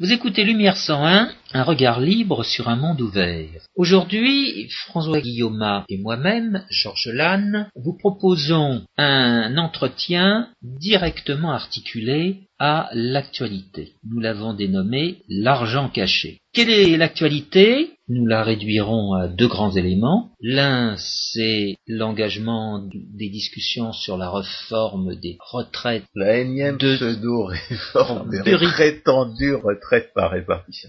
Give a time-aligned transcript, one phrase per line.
[0.00, 3.66] Vous écoutez Lumière 101, un regard libre sur un monde ouvert.
[3.74, 13.94] Aujourd'hui, François Guillaume et moi-même, Georges Lannes, vous proposons un entretien directement articulé à l'actualité.
[14.08, 16.38] Nous l'avons dénommé l'argent caché.
[16.52, 17.90] Quelle est l'actualité?
[18.08, 20.30] Nous la réduirons à deux grands éléments.
[20.40, 26.04] L'un, c'est l'engagement des discussions sur la réforme des retraites.
[26.14, 30.88] La énième de- pseudo-réforme des de prétendues retraites par répartition.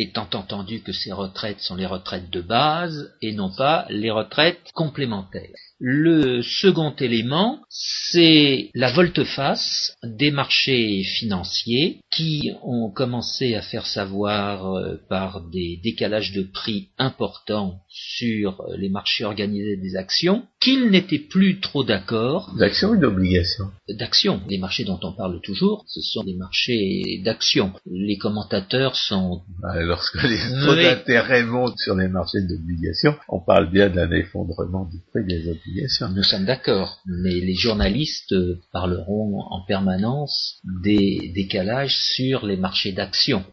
[0.00, 4.70] étant entendu que ces retraites sont les retraites de base et non pas les retraites
[4.74, 5.48] complémentaires.
[5.80, 14.72] Le second élément, c'est la volte-face des marchés financiers qui ont commencé à faire savoir
[14.76, 20.90] euh, par des décalages de prix importants sur euh, les marchés organisés des actions qu'ils
[20.90, 24.40] n'étaient plus trop d'accord D'action ou d'obligation d'actions.
[24.48, 27.72] Les marchés dont on parle toujours, ce sont des marchés d'actions.
[27.86, 33.70] Les commentateurs sont Bah, Lorsque les taux d'intérêt montent sur les marchés d'obligations, on parle
[33.70, 36.08] bien d'un effondrement du prix des obligations.
[36.10, 42.92] Nous sommes d'accord, mais les journalistes euh, parleront en permanence des décalages sur les marchés
[42.92, 43.44] d'actions.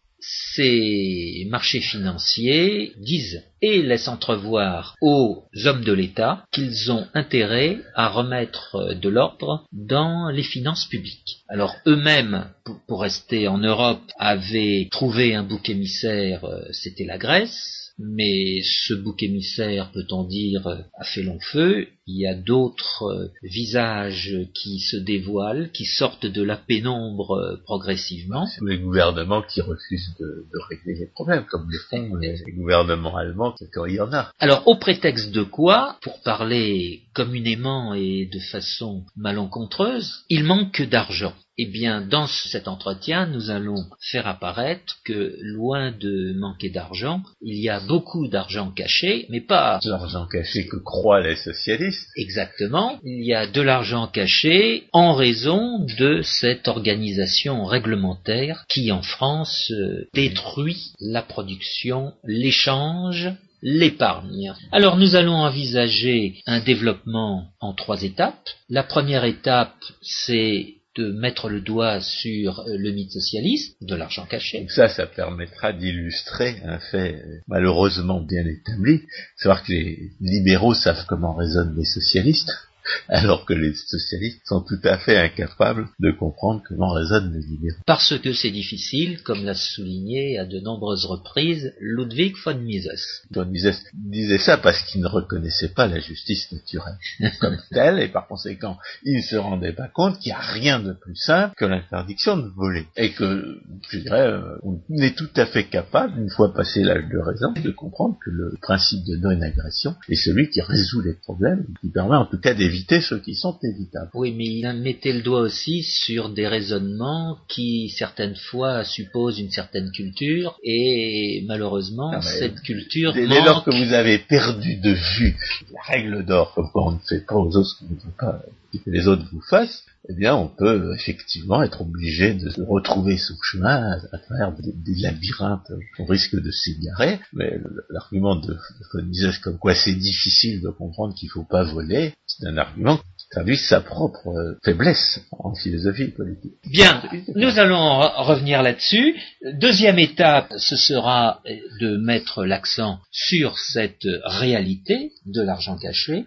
[0.55, 8.09] Ces marchés financiers disent et laissent entrevoir aux hommes de l'État qu'ils ont intérêt à
[8.09, 11.39] remettre de l'ordre dans les finances publiques.
[11.47, 17.17] Alors eux-mêmes, pour, pour rester en Europe, avaient trouvé un bouc émissaire, euh, c'était la
[17.17, 21.87] Grèce, mais ce bouc émissaire, peut-on dire, a fait long feu.
[22.07, 27.57] Il y a d'autres euh, visages qui se dévoilent, qui sortent de la pénombre euh,
[27.63, 28.47] progressivement.
[28.61, 33.15] Les gouvernements qui refusent de, de régler les problèmes, comme le font les, les gouvernements
[33.15, 34.31] allemands quand il y en a.
[34.39, 41.33] Alors, au prétexte de quoi, pour parler communément et de façon malencontreuse, il manque d'argent.
[41.57, 47.57] Eh bien, dans cet entretien, nous allons faire apparaître que, loin de manquer d'argent, il
[47.57, 52.99] y a beaucoup d'argent caché, mais pas L'argent caché que croient les socialistes, Exactement.
[53.03, 59.71] Il y a de l'argent caché en raison de cette organisation réglementaire qui, en France,
[59.71, 63.31] euh, détruit la production, l'échange,
[63.61, 64.53] l'épargne.
[64.71, 68.49] Alors nous allons envisager un développement en trois étapes.
[68.69, 74.25] La première étape, c'est de mettre le doigt sur euh, le mythe socialiste, de l'argent
[74.25, 74.59] caché.
[74.59, 79.01] Donc ça, ça permettra d'illustrer un fait euh, malheureusement bien établi,
[79.37, 82.51] savoir que les libéraux savent comment raisonnent les socialistes,
[83.07, 87.81] alors que les socialistes sont tout à fait incapables de comprendre comment raisonnent les libéraux.
[87.85, 93.23] Parce que c'est difficile, comme l'a souligné à de nombreuses reprises Ludwig von Mises.
[93.35, 96.97] On disait, disait ça parce qu'ils ne reconnaissaient pas la justice naturelle
[97.39, 100.79] comme telle, et par conséquent, ils ne se rendaient pas compte qu'il n'y a rien
[100.79, 102.85] de plus simple que l'interdiction de voler.
[102.97, 103.59] Et que,
[103.89, 107.53] je dirais, euh, on est tout à fait capable, une fois passé l'âge de raison,
[107.53, 112.15] de comprendre que le principe de non-agression est celui qui résout les problèmes, qui permet
[112.15, 114.09] en tout cas d'éviter ceux qui sont évitables.
[114.13, 119.51] Oui, mais il mettait le doigt aussi sur des raisonnements qui, certaines fois, supposent une
[119.51, 124.91] certaine culture, et malheureusement, Ah, cette culture Dès, dès lors que vous avez perdu de
[124.91, 125.37] vue
[125.73, 129.41] la règle d'or, comme on ne fait pas aux autres ce que les autres vous
[129.41, 134.95] fassent, eh bien, on peut effectivement être obligé de retrouver son chemin à, travers des,
[134.95, 137.19] labyrinthes qu'on risque de s'égarer.
[137.33, 142.45] Mais l'argument de, de comme quoi c'est difficile de comprendre qu'il faut pas voler, c'est
[142.47, 142.99] un argument
[143.31, 146.53] traduit sa propre euh, faiblesse en philosophie politique.
[146.69, 147.03] Bien,
[147.35, 149.15] nous allons re- revenir là-dessus.
[149.53, 156.25] Deuxième étape, ce sera euh, de mettre l'accent sur cette réalité de l'argent caché.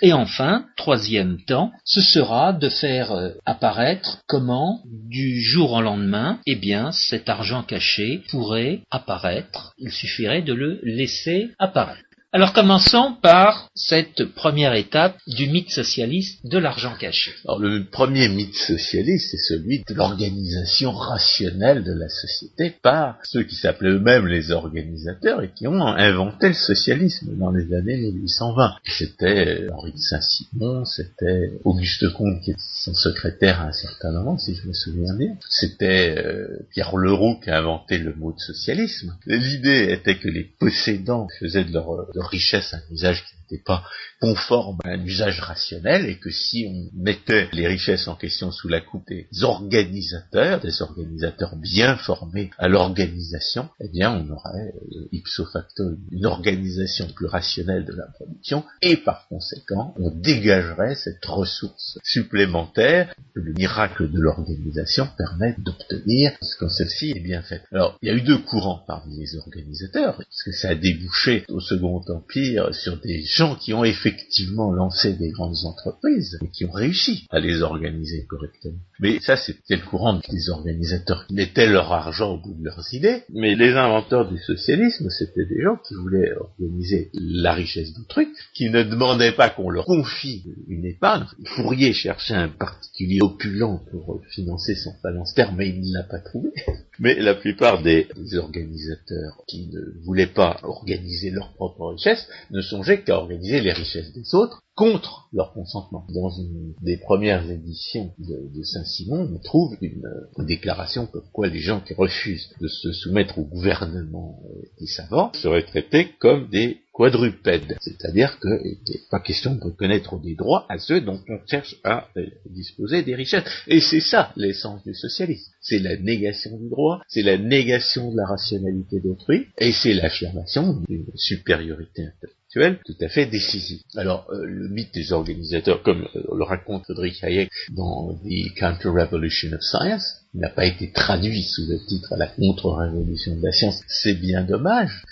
[0.00, 6.38] Et enfin, troisième temps, ce sera de faire euh, apparaître comment, du jour au lendemain,
[6.46, 9.74] eh bien, cet argent caché pourrait apparaître.
[9.78, 12.02] Il suffirait de le laisser apparaître.
[12.30, 17.32] Alors commençons par cette première étape du mythe socialiste de l'argent caché.
[17.46, 23.44] Alors le premier mythe socialiste, c'est celui de l'organisation rationnelle de la société par ceux
[23.44, 28.74] qui s'appelaient eux-mêmes les organisateurs et qui ont inventé le socialisme dans les années 1820.
[28.84, 34.12] C'était euh, Henri de Saint-Simon, c'était Auguste Comte qui était son secrétaire à un certain
[34.12, 35.34] moment, si je me souviens bien.
[35.48, 39.16] C'était euh, Pierre Leroux qui a inventé le mot de socialisme.
[39.24, 43.84] L'idée était que les possédants faisaient de leur, richesse un usage n'était pas
[44.20, 48.68] conforme à un usage rationnel et que si on mettait les richesses en question sous
[48.68, 55.08] la coupe des organisateurs, des organisateurs bien formés à l'organisation, eh bien on aurait euh,
[55.12, 61.24] ipso facto une organisation plus rationnelle de la production et par conséquent on dégagerait cette
[61.24, 67.62] ressource supplémentaire que le miracle de l'organisation permet d'obtenir quand celle-ci est bien faite.
[67.72, 71.60] Alors il y a eu deux courants parmi les organisateurs, parce ça a débouché au
[71.60, 76.72] Second Empire sur des gens qui ont effectivement lancé des grandes entreprises et qui ont
[76.72, 78.78] réussi à les organiser correctement.
[79.00, 82.92] Mais ça, c'était le courant des organisateurs qui mettaient leur argent au bout de leurs
[82.92, 83.22] idées.
[83.32, 88.70] Mais les inventeurs du socialisme, c'était des gens qui voulaient organiser la richesse d'autrui, qui
[88.70, 91.26] ne demandaient pas qu'on leur confie une épargne.
[91.44, 96.50] Fourier cherchait un particulier opulent pour financer son phalanstère, mais il ne l'a pas trouvé.
[97.00, 103.02] Mais la plupart des organisateurs qui ne voulaient pas organiser leur propre richesse ne songeaient
[103.02, 106.06] qu'à les richesses des autres contre leur consentement.
[106.14, 110.08] Dans une des premières éditions de, Saint-Simon, on trouve une,
[110.38, 115.32] déclaration comme quoi les gens qui refusent de se soumettre au gouvernement euh, des savants
[115.34, 120.78] seraient traités comme des quadrupèdes, c'est-à-dire qu'il n'est pas question de reconnaître des droits à
[120.78, 123.44] ceux dont on cherche à euh, disposer des richesses.
[123.68, 125.52] Et c'est ça l'essence du socialisme.
[125.60, 130.82] C'est la négation du droit, c'est la négation de la rationalité d'autrui, et c'est l'affirmation
[130.88, 133.82] d'une supériorité intellectuelle tout à fait décisif.
[133.94, 139.52] Alors, euh, le mythe des organisateurs, comme euh, le raconte Friedrich Hayek dans The Counter-Revolution
[139.52, 144.14] of Science, n'a pas été traduit sous le titre La contre-révolution de la science, c'est
[144.14, 145.04] bien dommage,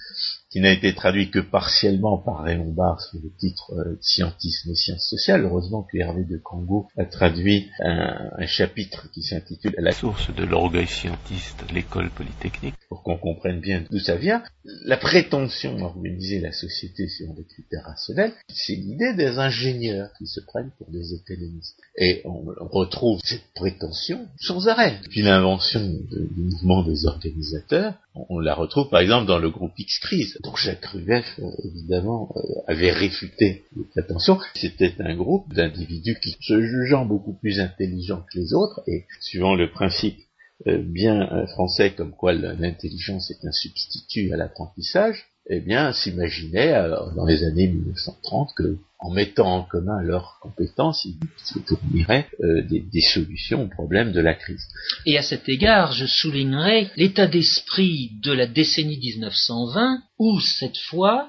[0.56, 4.74] qui n'a été traduit que partiellement par Raymond Barre sous le titre euh, Scientisme et
[4.74, 5.44] sciences sociales.
[5.44, 10.86] Heureusement que Hervé de Congo a traduit un, chapitre qui s'intitule La source de l'orgueil
[10.86, 14.42] scientiste, l'école polytechnique, pour qu'on comprenne bien d'où ça vient.
[14.86, 20.40] La prétention d'organiser la société selon des critères rationnels, c'est l'idée des ingénieurs qui se
[20.40, 21.76] prennent pour des économistes.
[21.98, 25.00] Et on, retrouve cette prétention sans arrêt.
[25.10, 27.92] Puis l'invention du mouvement des organisateurs,
[28.28, 32.40] on, la retrouve par exemple dans le groupe X-Crise, dont Jacques Rueff, euh, évidemment, euh,
[32.66, 33.64] avait réfuté
[33.94, 34.46] les.
[34.54, 39.54] C'était un groupe d'individus qui, se jugeant beaucoup plus intelligents que les autres, et suivant
[39.54, 40.18] le principe
[40.66, 46.72] euh, bien français comme quoi l'intelligence est un substitut à l'apprentissage, eh bien, s'imaginait
[47.14, 52.62] dans les années 1930 que en mettant en commun leurs compétences, ils se fourniraient euh,
[52.62, 54.66] des, des, solutions aux problèmes de la crise.
[55.04, 61.28] Et à cet égard, je soulignerai l'état d'esprit de la décennie 1920, où cette fois,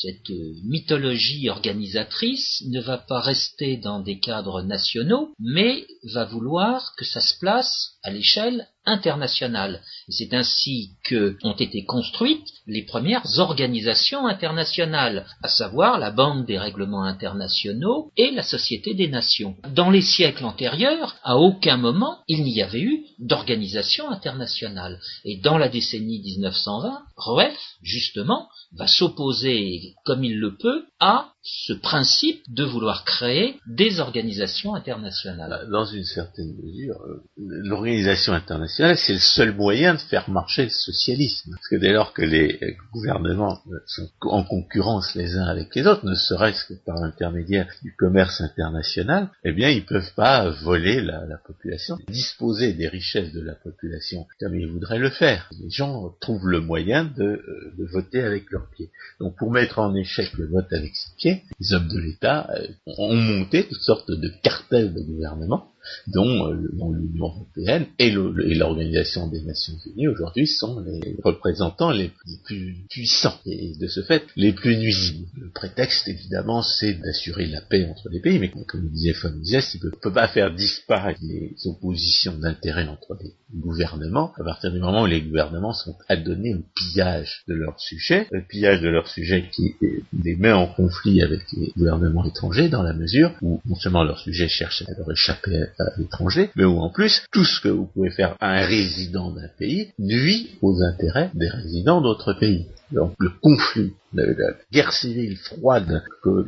[0.00, 0.30] cette
[0.64, 7.20] mythologie organisatrice ne va pas rester dans des cadres nationaux, mais va vouloir que ça
[7.20, 9.80] se place à l'échelle internationale.
[10.08, 16.58] C'est ainsi que ont été construites les premières organisations internationales, à savoir la Banque des
[16.58, 19.56] règlements internationaux et la Société des Nations.
[19.74, 24.98] Dans les siècles antérieurs, à aucun moment il n'y avait eu d'organisation internationale.
[25.24, 31.72] Et dans la décennie 1920, Rueff, justement, va s'opposer comme il le peut à ce
[31.72, 35.68] principe de vouloir créer des organisations internationales.
[35.70, 40.70] Dans une certaine mesure, euh, l'organisation internationale, c'est le seul moyen de faire marcher le
[40.70, 41.50] socialisme.
[41.50, 42.60] Parce que dès lors que les
[42.92, 47.94] gouvernements sont en concurrence les uns avec les autres, ne serait-ce que par l'intermédiaire du
[47.96, 53.54] commerce international, eh bien, ils peuvent pas voler la, population, disposer des richesses de la
[53.54, 55.50] population comme ils voudraient le faire.
[55.60, 57.36] Les gens trouvent le moyen euh,
[57.78, 58.90] de voter avec leurs pieds.
[59.18, 62.66] Donc, pour mettre en échec le vote avec ses pieds, les hommes de l'État euh,
[62.86, 65.71] ont monté toutes sortes de cartels de gouvernement
[66.06, 72.10] dont, euh, l'Union européenne et l'Organisation des Nations Unies aujourd'hui sont les représentants les
[72.44, 75.26] plus puissants et de ce fait les plus nuisibles.
[75.36, 79.84] Le prétexte évidemment c'est d'assurer la paix entre les pays, mais comme disait Mises, il
[79.84, 85.02] ne peut pas faire disparaître les oppositions d'intérêt entre les gouvernements à partir du moment
[85.02, 89.48] où les gouvernements sont adonnés au pillage de leurs sujets, le pillage de leurs sujets
[89.52, 89.74] qui
[90.22, 94.18] les met en conflit avec les gouvernements étrangers dans la mesure où non seulement leurs
[94.18, 97.86] sujets cherchent à leur échapper à l'étranger, mais où en plus, tout ce que vous
[97.86, 102.66] pouvez faire à un résident d'un pays nuit aux intérêts des résidents d'autres pays.
[102.90, 104.24] Donc le conflit, la,
[104.70, 106.44] guerre civile froide que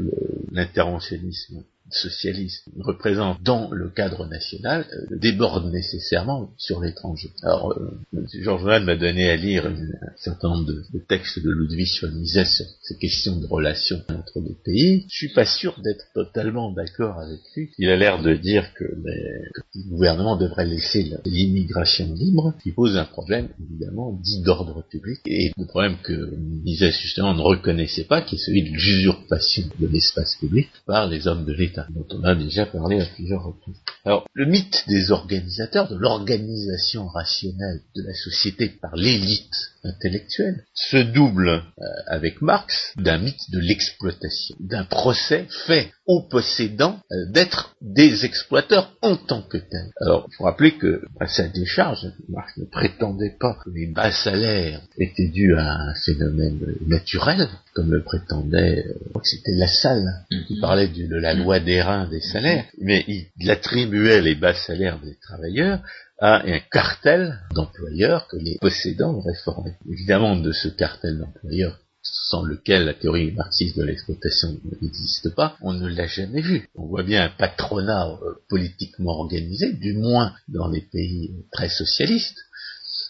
[0.53, 7.31] l'interventionnisme socialiste représente dans le cadre national euh, déborde nécessairement sur l'étranger.
[7.43, 9.77] Alors, euh, Georges Mann m'a donné à lire un
[10.17, 14.57] certain nombre de, textes de Ludwig von Mises sur ces questions de relations entre les
[14.65, 15.07] pays.
[15.11, 17.71] Je suis pas sûr d'être totalement d'accord avec lui.
[17.79, 23.05] Il a l'air de dire que, le gouvernement devrait laisser l'immigration libre, qui pose un
[23.05, 28.37] problème évidemment dit d'ordre public et le problème que Mises justement ne reconnaissait pas, qui
[28.37, 32.35] est celui de l'usurpation de l'espace public par les hommes de l'État dont on a
[32.35, 33.77] déjà parlé à plusieurs reprises.
[34.05, 40.97] Alors, le mythe des organisateurs, de l'organisation rationnelle de la société par l'élite intellectuelle, se
[40.97, 47.75] double euh, avec Marx d'un mythe de l'exploitation, d'un procès fait aux possédants euh, d'être
[47.81, 49.93] des exploiteurs en tant que tels.
[50.01, 54.13] Alors, il faut rappeler que à sa décharge, Marx ne prétendait pas que les bas
[54.13, 59.53] salaires étaient dus à un phénomène naturel, comme le prétendait, euh, je crois que c'était
[59.53, 60.61] Lassalle, qui mm-hmm.
[60.61, 65.17] parlait de la loi des reins des salaires, mais il attribuait les bas salaires des
[65.21, 65.81] travailleurs
[66.25, 69.75] à un cartel d'employeurs que les possédants auraient formé.
[69.87, 75.75] Évidemment, de ce cartel d'employeurs sans lequel la théorie marxiste de l'exploitation n'existe pas, on
[75.75, 76.67] ne l'a jamais vu.
[76.75, 82.39] On voit bien un patronat euh, politiquement organisé, du moins dans les pays très socialistes,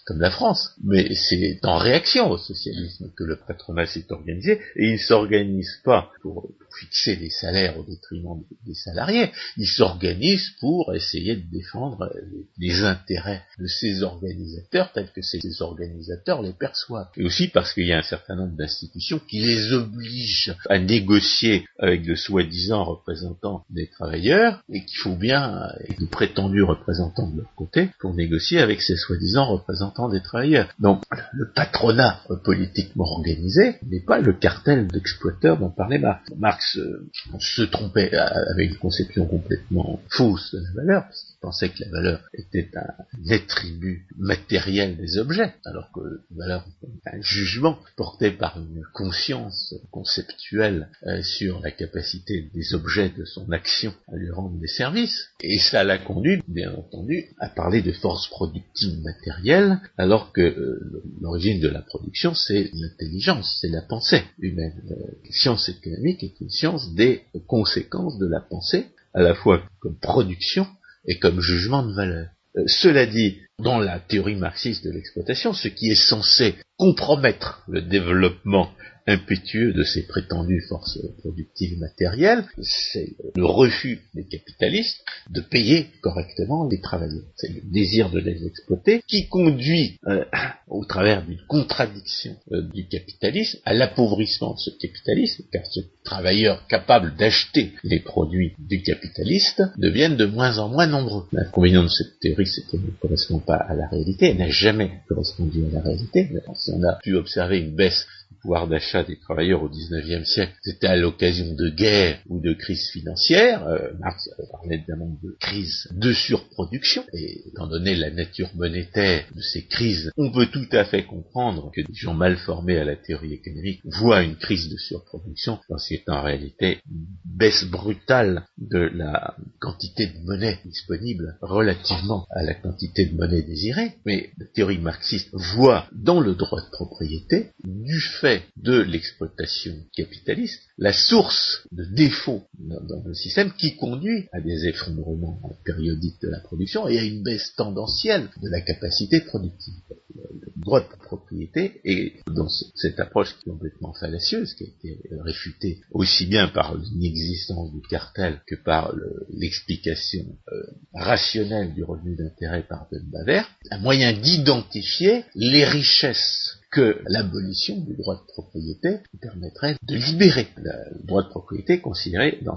[0.04, 0.70] comme la France.
[0.82, 5.80] Mais c'est en réaction au socialisme que le patronat s'est organisé, et il ne s'organise
[5.84, 12.12] pas pour, fixer des salaires au détriment des salariés, il s'organise pour essayer de défendre
[12.58, 17.08] les intérêts de ces organisateurs tels que ces organisateurs les perçoivent.
[17.16, 21.64] Et aussi parce qu'il y a un certain nombre d'institutions qui les obligent à négocier
[21.78, 27.38] avec de soi-disant représentants des travailleurs, et qu'il faut bien, et de prétendus représentants de
[27.38, 30.68] leur côté, pour négocier avec ces soi-disant représentants des travailleurs.
[30.78, 36.30] Donc, le patronat politiquement organisé n'est pas le cartel d'exploiteurs dont parlait Marx.
[36.36, 37.08] Marx euh,
[37.38, 41.04] se trompait euh, avec une conception complètement fausse de la valeur,
[41.44, 47.16] pensait que la valeur était un attribut matériel des objets, alors que la valeur est
[47.16, 53.52] un jugement porté par une conscience conceptuelle euh, sur la capacité des objets de son
[53.52, 55.28] action à lui rendre des services.
[55.42, 61.02] Et ça l'a conduit, bien entendu, à parler de forces productives matérielles alors que euh,
[61.20, 64.80] l'origine de la production, c'est l'intelligence, c'est la pensée humaine.
[64.88, 69.98] La science économique est une science des conséquences de la pensée, à la fois comme
[69.98, 70.66] production
[71.06, 72.28] et comme jugement de valeur.
[72.56, 77.82] Euh, cela dit, dans la théorie marxiste de l'exploitation, ce qui est censé compromettre le
[77.82, 78.70] développement
[79.06, 86.68] impétueux de ces prétendues forces productives matérielles, c'est le refus des capitalistes de payer correctement
[86.68, 87.25] les travailleurs.
[87.37, 90.25] C'est le désir de les exploiter qui conduit, euh,
[90.68, 96.66] au travers d'une contradiction euh, du capitalisme, à l'appauvrissement de ce capitalisme, car ce travailleurs
[96.66, 101.25] capables d'acheter les produits du capitaliste deviennent de moins en moins nombreux.
[101.32, 105.00] L'inconvénient de cette théorie, c'est qu'elle ne correspond pas à la réalité, elle n'a jamais
[105.08, 106.30] correspondu à la réalité.
[106.54, 108.06] Si on a pu observer une baisse
[108.44, 112.90] pouvoir d'achat des travailleurs au XIXe siècle, c'était à l'occasion de guerres ou de crises
[112.92, 113.66] financières.
[113.66, 119.40] Euh, Marx parlait évidemment de crises de surproduction, et étant donné la nature monétaire de
[119.40, 122.96] ces crises, on peut tout à fait comprendre que des gens mal formés à la
[122.96, 128.90] théorie économique voient une crise de surproduction lorsqu'il est en réalité une baisse brutale de
[128.94, 133.92] la quantité de monnaie disponible relativement à la quantité de monnaie désirée.
[134.04, 140.60] Mais la théorie marxiste voit dans le droit de propriété, du fait de l'exploitation capitaliste
[140.78, 146.40] la source de défaut dans, le système qui conduit à des effondrements périodiques de la
[146.40, 149.74] production et à une baisse tendancielle de la capacité productive.
[150.14, 156.26] Le droit de propriété est dans cette approche complètement fallacieuse qui a été réfutée aussi
[156.26, 158.94] bien par l'inexistence du cartel que par
[159.30, 160.62] l'explication euh,
[160.94, 168.16] rationnelle du revenu d'intérêt par Baver, un moyen d'identifier les richesses que l'abolition du droit
[168.16, 170.48] de propriété permettrait de libérer.
[170.56, 172.56] Le droit de propriété considéré dans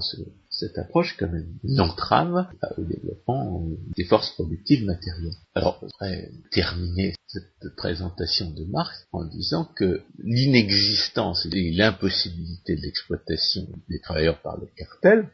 [0.50, 3.64] cette approche comme une entrave au développement
[3.96, 5.36] des forces productives matérielles.
[5.54, 12.82] Alors, on pourrait terminer cette présentation de Marx en disant que l'inexistence et l'impossibilité de
[12.82, 15.30] l'exploitation des travailleurs par le cartel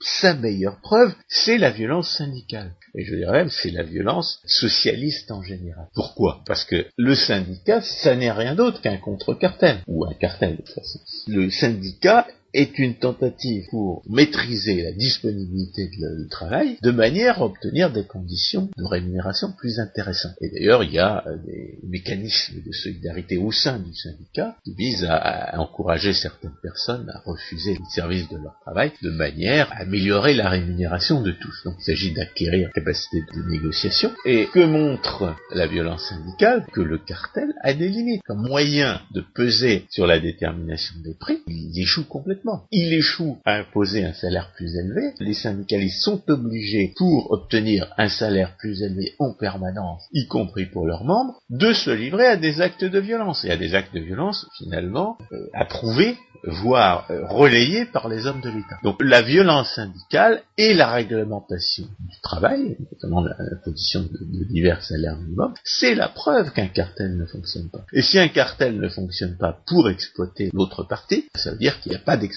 [0.00, 2.72] sa meilleure preuve, c'est la violence syndicale.
[2.94, 5.86] Et je dirais même, c'est la violence socialiste en général.
[5.94, 6.42] Pourquoi?
[6.46, 10.74] Parce que le syndicat, ça n'est rien d'autre qu'un contre-cartel, ou un cartel de toute
[10.74, 10.98] façon.
[11.28, 17.92] Le syndicat est une tentative pour maîtriser la disponibilité du travail de manière à obtenir
[17.92, 20.34] des conditions de rémunération plus intéressantes.
[20.40, 24.74] Et d'ailleurs, il y a euh, des mécanismes de solidarité au sein du syndicat qui
[24.74, 29.82] visent à, encourager certaines personnes à refuser les services de leur travail de manière à
[29.82, 31.62] améliorer la rémunération de tous.
[31.64, 34.12] Donc il s'agit d'acquérir capacité de négociation.
[34.24, 38.22] Et que montre la violence syndicale Que le cartel a des limites.
[38.26, 42.39] Comme moyen de peser sur la détermination des prix, il échoue complètement.
[42.70, 45.12] Il échoue à imposer un salaire plus élevé.
[45.20, 50.86] Les syndicalistes sont obligés, pour obtenir un salaire plus élevé en permanence, y compris pour
[50.86, 53.44] leurs membres, de se livrer à des actes de violence.
[53.44, 58.40] Et à des actes de violence, finalement, euh, approuvés voire euh, relayés par les hommes
[58.40, 58.78] de l'État.
[58.82, 65.18] Donc la violence syndicale et la réglementation du travail, notamment la, position de, divers salaires
[65.18, 67.84] minimums, c'est la preuve qu'un cartel ne fonctionne pas.
[67.92, 71.90] Et si un cartel ne fonctionne pas pour exploiter l'autre partie, ça veut dire qu'il
[71.92, 72.29] n'y a pas d'exploitation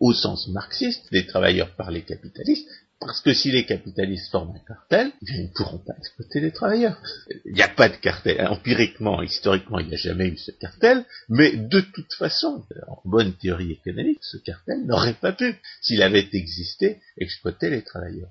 [0.00, 2.68] au sens marxiste des travailleurs par les capitalistes,
[3.00, 7.00] parce que si les capitalistes forment un cartel, ils ne pourront pas exploiter les travailleurs.
[7.44, 8.46] Il n'y a pas de cartel.
[8.46, 13.34] Empiriquement, historiquement, il n'y a jamais eu ce cartel, mais de toute façon, en bonne
[13.34, 18.30] théorie économique, ce cartel n'aurait pas pu, s'il avait existé, exploiter les travailleurs.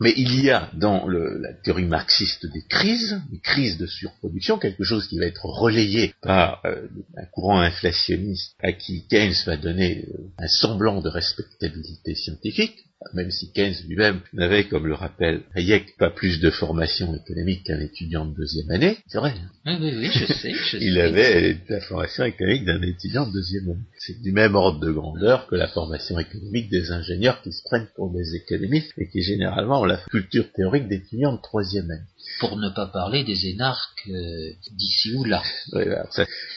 [0.00, 4.84] Mais il y a dans la théorie marxiste des crises, des crises de surproduction, quelque
[4.84, 10.06] chose qui va être relayé par euh, un courant inflationniste à qui Keynes va donner
[10.08, 15.96] euh, un semblant de respectabilité scientifique, même si Keynes lui-même n'avait, comme le rappelle Hayek,
[15.96, 19.34] pas plus de formation économique qu'un étudiant de deuxième année, c'est vrai.
[19.64, 19.78] Hein.
[19.80, 20.52] Oui, oui, je sais.
[20.80, 23.84] Il avait la formation économique d'un étudiant de deuxième année.
[23.98, 27.88] C'est du même ordre de grandeur que la formation économique des ingénieurs qui se prennent
[27.96, 32.02] pour des économistes et qui généralement ont la culture théorique d'étudiants de troisième année.
[32.38, 35.42] Pour ne pas parler des énarques euh, d'ici ou là.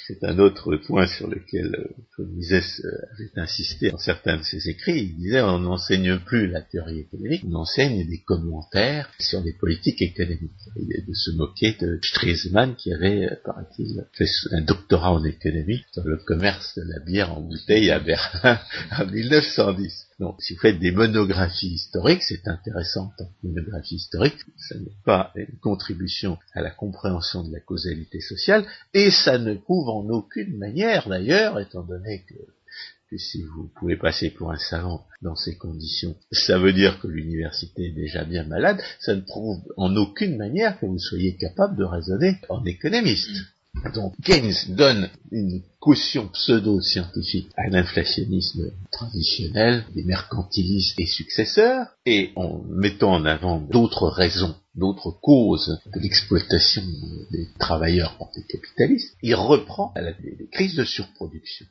[0.08, 1.75] c'est un autre point sur lequel
[2.20, 5.03] euh, euh, avait insisté dans certains de ses écrits.
[5.03, 10.01] Il disait on n'enseigne plus la théorie économique, on enseigne des commentaires sur les politiques
[10.01, 10.51] économiques.
[10.75, 16.03] Il de se moquer de Stresemann qui avait, paraît-il, fait un doctorat en économie sur
[16.03, 18.60] le commerce de la bière en bouteille à Berlin
[18.98, 20.08] en 1910.
[20.20, 24.38] Donc, si vous faites des monographies historiques, c'est intéressant en que monographie historique.
[24.58, 29.55] Ça n'est pas une contribution à la compréhension de la causalité sociale, et ça ne
[29.55, 32.36] prouve en aucune manière, d'ailleurs, étant donné que,
[33.17, 37.88] si vous pouvez passer pour un savant dans ces conditions, ça veut dire que l'université
[37.88, 41.84] est déjà bien malade, ça ne prouve en aucune manière que vous soyez capable de
[41.84, 43.29] raisonner en économiste.
[43.93, 52.61] Donc Keynes donne une caution pseudo-scientifique à l'inflationnisme traditionnel des mercantilistes et successeurs, et en
[52.69, 56.83] mettant en avant d'autres raisons, d'autres causes de l'exploitation
[57.31, 61.65] des travailleurs par les capitalistes, il reprend la, les crises de surproduction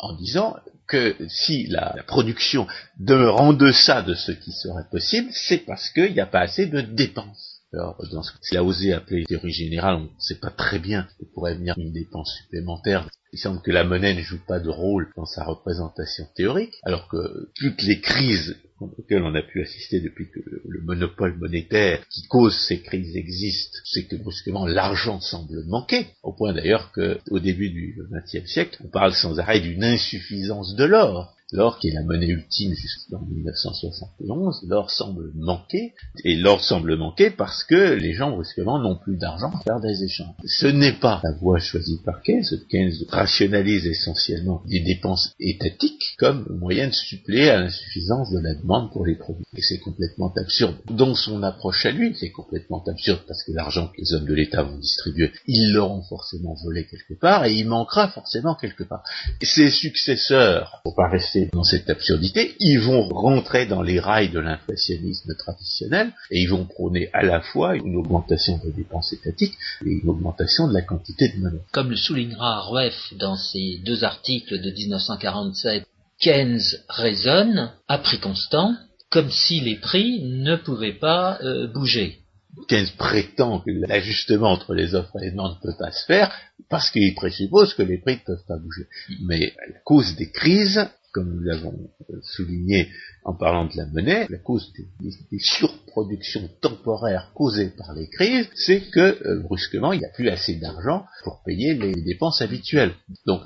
[0.00, 0.56] en disant
[0.88, 2.66] que si la, production
[2.98, 6.66] demeure en deçà de ce qui serait possible, c'est parce qu'il n'y a pas assez
[6.66, 7.49] de dépenses.
[7.72, 11.06] Alors, dans ce qu'il a osé appeler théorie générale, on ne sait pas très bien
[11.18, 13.08] ce pourrait venir une dépense supplémentaire.
[13.32, 17.06] Il semble que la monnaie ne joue pas de rôle dans sa représentation théorique, alors
[17.06, 22.26] que toutes les crises auxquelles on a pu assister depuis que le monopole monétaire qui
[22.26, 27.70] cause ces crises existe, c'est que brusquement l'argent semble manquer, au point d'ailleurs qu'au début
[27.70, 31.36] du XXe siècle, on parle sans arrêt d'une insuffisance de l'or.
[31.52, 37.30] L'or, qui est la monnaie ultime jusqu'en 1971, l'or semble manquer, et l'or semble manquer
[37.30, 40.34] parce que les gens brusquement n'ont plus d'argent pour faire des échanges.
[40.44, 42.44] Ce n'est pas la voie choisie par Keynes.
[42.68, 48.92] Keynes rationalise essentiellement des dépenses étatiques comme moyen de suppléer à l'insuffisance de la demande
[48.92, 49.44] pour les produits.
[49.56, 50.76] Et c'est complètement absurde.
[50.88, 54.34] Dans son approche à lui, c'est complètement absurde parce que l'argent que les hommes de
[54.34, 59.02] l'État vont distribuer, ils l'auront forcément volé quelque part et il manquera forcément quelque part.
[59.42, 64.40] Ses successeurs, pour pas rester dans cette absurdité, ils vont rentrer dans les rails de
[64.40, 69.90] l'inflationnisme traditionnel et ils vont prôner à la fois une augmentation des dépenses étatiques et
[69.90, 71.62] une augmentation de la quantité de monnaie.
[71.72, 75.86] Comme le soulignera Rueff dans ses deux articles de 1947,
[76.18, 78.74] Keynes raisonne à prix constant
[79.10, 82.20] comme si les prix ne pouvaient pas euh, bouger.
[82.68, 86.32] Keynes prétend que l'ajustement entre les offres et les demandes ne peut pas se faire
[86.68, 88.86] parce qu'il présuppose que les prix ne peuvent pas bouger.
[89.08, 89.14] Mm.
[89.26, 92.88] Mais la cause des crises, comme nous l'avons euh, souligné
[93.24, 98.82] en parlant de la monnaie, la cause des, surproductions temporaires causées par les crises, c'est
[98.90, 102.94] que euh, brusquement, il n'y a plus assez d'argent pour payer les dépenses habituelles.
[103.26, 103.42] Donc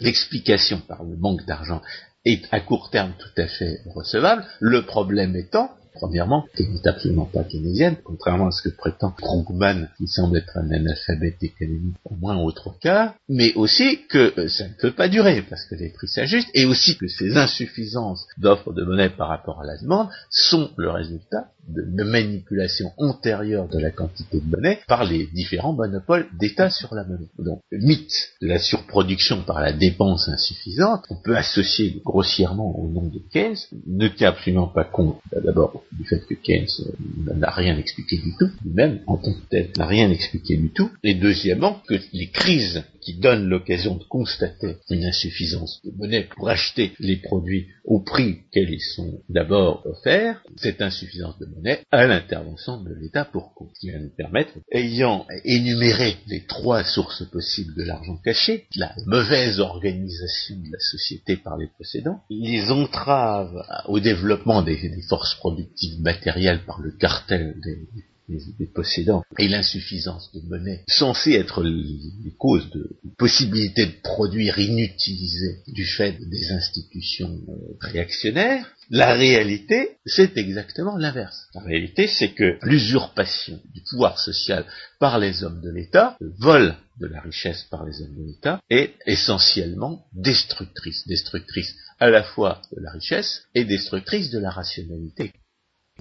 [0.00, 1.82] l'explication par le manque d'argent
[2.24, 4.44] est à court terme tout à fait recevable.
[4.60, 9.88] Le problème étant Premièrement, qui n'est absolument pas keynésienne, contrairement à ce que prétend Krugman,
[9.96, 14.48] qui semble être un analphabète économique au moins au trois quarts, mais aussi que euh,
[14.48, 18.26] ça ne peut pas durer, parce que les prix s'ajustent, et aussi que ces insuffisances
[18.38, 23.78] d'offres de monnaie par rapport à la demande sont le résultat de manipulation antérieure de
[23.78, 27.28] la quantité de monnaie par les différents monopoles d'État sur la monnaie.
[27.38, 32.88] Donc, le mythe de la surproduction par la dépense insuffisante, on peut associer grossièrement au
[32.88, 37.50] nom de Keynes, ne tient absolument pas compte d'abord du fait que Keynes euh, n'a
[37.50, 41.14] rien expliqué du tout, lui-même en tant que tel n'a rien expliqué du tout, et
[41.14, 46.92] deuxièmement que les crises qui donnent l'occasion de constater une insuffisance de monnaie pour acheter
[46.98, 51.57] les produits au prix qu'elles sont d'abord offerts, cette insuffisance de monnaie
[51.90, 57.24] à l'intervention de l'État pour cause, qui va nous permettre, ayant énuméré les trois sources
[57.30, 63.62] possibles de l'argent caché, la mauvaise organisation de la société par les possédants, les entraves
[63.86, 67.88] au développement des forces productives matérielles par le cartel des,
[68.28, 75.62] des, possédants et l'insuffisance de monnaie, censées être les causes de possibilité de produire inutilisées
[75.68, 81.48] du fait des institutions euh, réactionnaires, la réalité, c'est exactement l'inverse.
[81.54, 84.64] La réalité, c'est que l'usurpation du pouvoir social
[84.98, 88.60] par les hommes de l'État, le vol de la richesse par les hommes de l'État,
[88.70, 91.06] est essentiellement destructrice.
[91.06, 95.32] Destructrice à la fois de la richesse et destructrice de la rationalité.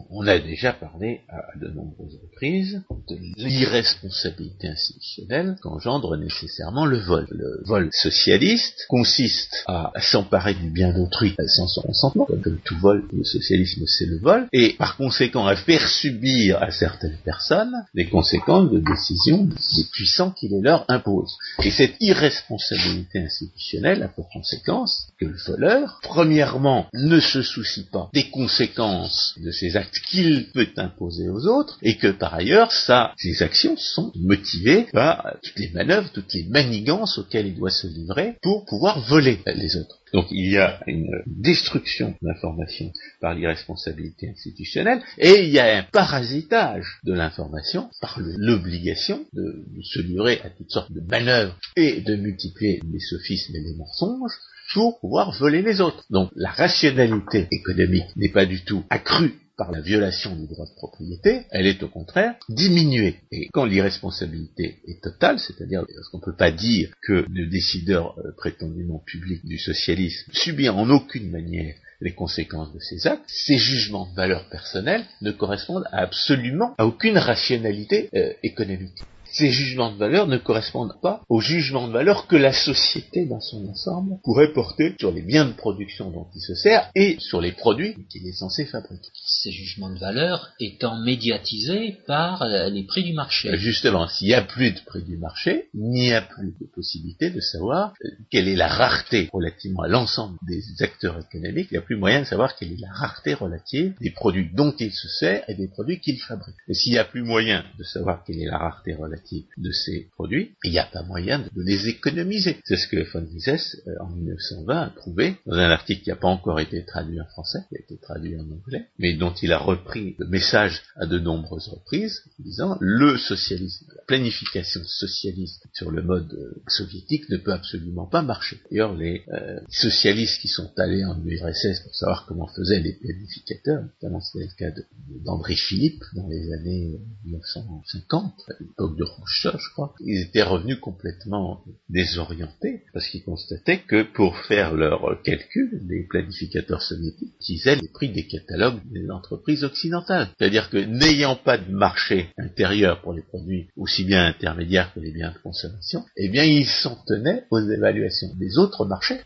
[0.10, 7.28] On a déjà parlé à de nombreuses reprises de l'irresponsabilité institutionnelle qu'engendre nécessairement le vol.
[7.32, 13.08] Le vol socialiste consiste à s'emparer du bien d'autrui sans son consentement, comme tout vol,
[13.12, 18.08] le socialisme c'est le vol, et par conséquent à faire subir à certaines personnes les
[18.08, 21.38] conséquences de décisions des puissants qui les leur imposent.
[21.64, 28.10] Et cette irresponsabilité institutionnelle a pour conséquence que le voleur, premièrement, ne se soucie pas
[28.14, 33.14] des conséquences de ses actes qu'il peut imposer aux autres, et que par ailleurs, ça,
[33.18, 37.88] ces actions sont motivées par toutes les manœuvres, toutes les manigances auxquelles il doit se
[37.88, 40.00] livrer pour pouvoir voler les autres.
[40.14, 45.78] Donc il y a une destruction de l'information par l'irresponsabilité institutionnelle et il y a
[45.78, 52.02] un parasitage de l'information par l'obligation de, se livrer à toutes sortes de manœuvres et
[52.02, 54.38] de multiplier les sophismes et les mensonges
[54.74, 56.04] pour pouvoir voler les autres.
[56.10, 60.76] Donc la rationalité économique n'est pas du tout accrue par la violation du droit de
[60.76, 63.18] propriété, elle est au contraire diminuée.
[63.32, 68.18] Et quand l'irresponsabilité est totale, c'est-à-dire parce qu'on ne peut pas dire que le décideur
[68.20, 73.58] euh, prétendument public du socialisme subit en aucune manière les conséquences de ses actes, ces
[73.58, 79.02] jugements de valeur personnelle ne correspondent absolument à aucune rationalité euh, économique
[79.38, 83.40] ces jugements de valeur ne correspondent pas aux jugements de valeur que la société dans
[83.40, 87.40] son ensemble pourrait porter sur les biens de production dont il se sert et sur
[87.40, 89.10] les produits qu'il est censé fabriquer.
[89.14, 93.56] Ces jugements de valeur étant médiatisés par les prix du marché.
[93.58, 97.30] Justement, s'il n'y a plus de prix du marché, il n'y a plus de possibilité
[97.30, 101.68] de savoir euh, quelle est la rareté relativement à l'ensemble des acteurs économiques.
[101.72, 104.74] Il n'y a plus moyen de savoir quelle est la rareté relative des produits dont
[104.80, 106.56] il se sert et des produits qu'il fabrique.
[106.68, 109.27] Et s'il n'y a plus moyen de savoir quelle est la rareté relative
[109.58, 112.58] de ces produits, il n'y a pas moyen de les économiser.
[112.66, 116.16] C'est ce que von Mises, euh, en 1920, a prouvé dans un article qui n'a
[116.16, 119.52] pas encore été traduit en français, qui a été traduit en anglais, mais dont il
[119.52, 125.92] a repris le message à de nombreuses reprises, disant le socialisme, la planification socialiste sur
[125.92, 128.60] le mode euh, soviétique ne peut absolument pas marcher.
[128.70, 133.84] D'ailleurs, les euh, socialistes qui sont allés en URSS pour savoir comment faisaient les planificateurs,
[133.84, 134.82] notamment c'était le cas
[135.26, 141.64] d'André Philippe dans les années 1950, à l'époque de je crois, ils étaient revenus complètement
[141.90, 148.10] désorientés parce qu'ils constataient que pour faire leurs calculs, les planificateurs soviétiques utilisaient les prix
[148.10, 150.30] des catalogues des entreprises occidentales.
[150.38, 155.12] C'est-à-dire que n'ayant pas de marché intérieur pour les produits aussi bien intermédiaires que les
[155.12, 159.20] biens de consommation, eh bien ils s'en tenaient aux évaluations des autres marchés,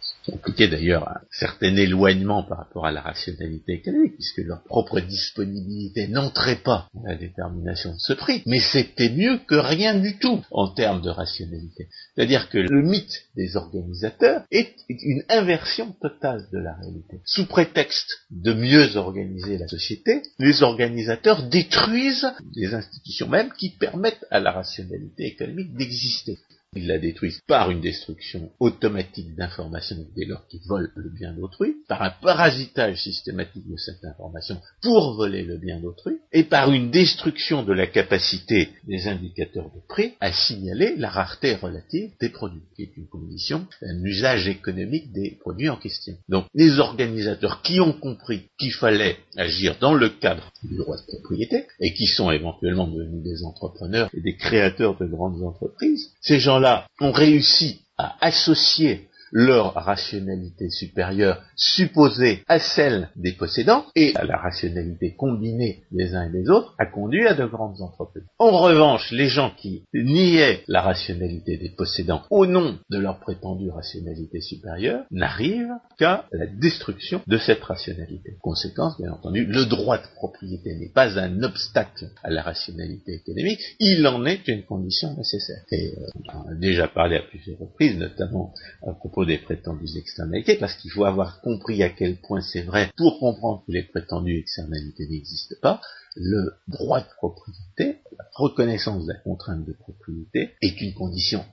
[0.55, 6.07] qui d'ailleurs un certain éloignement par rapport à la rationalité économique, puisque leur propre disponibilité
[6.07, 8.43] n'entrait pas dans la détermination de ce prix.
[8.45, 11.88] Mais c'était mieux que rien rien du tout en termes de rationalité.
[12.13, 17.21] C'est-à-dire que le mythe des organisateurs est une inversion totale de la réalité.
[17.25, 24.25] Sous prétexte de mieux organiser la société, les organisateurs détruisent les institutions mêmes qui permettent
[24.29, 26.38] à la rationalité économique d'exister.
[26.73, 31.75] Ils la détruisent par une destruction automatique d'informations dès lors qu'ils volent le bien d'autrui,
[31.89, 36.89] par un parasitage systématique de cette information pour voler le bien d'autrui, et par une
[36.89, 42.63] destruction de la capacité des indicateurs de prix à signaler la rareté relative des produits,
[42.73, 46.15] qui est une condition d'un usage économique des produits en question.
[46.29, 51.05] Donc les organisateurs qui ont compris qu'il fallait agir dans le cadre du droit de
[51.05, 56.39] propriété, et qui sont éventuellement devenus des entrepreneurs et des créateurs de grandes entreprises, ces
[56.62, 64.25] gens-là ont réussi à associer leur rationalité supérieure supposée à celle des possédants et à
[64.25, 68.23] la rationalité combinée des uns et des autres a conduit à de grandes entreprises.
[68.39, 73.69] En revanche, les gens qui niaient la rationalité des possédants au nom de leur prétendue
[73.69, 78.37] rationalité supérieure n'arrivent qu'à la destruction de cette rationalité.
[78.41, 83.59] Conséquence, bien entendu, le droit de propriété n'est pas un obstacle à la rationalité économique,
[83.79, 85.63] il en est une condition nécessaire.
[85.71, 88.53] Et euh, on a déjà parlé à plusieurs reprises, notamment
[88.85, 92.91] à propos des prétendues externalités, parce qu'il faut avoir compris à quel point c'est vrai
[92.97, 95.81] pour comprendre que les prétendues externalités n'existent pas,
[96.15, 101.43] le droit de propriété, la reconnaissance de la contrainte de propriété, est une condition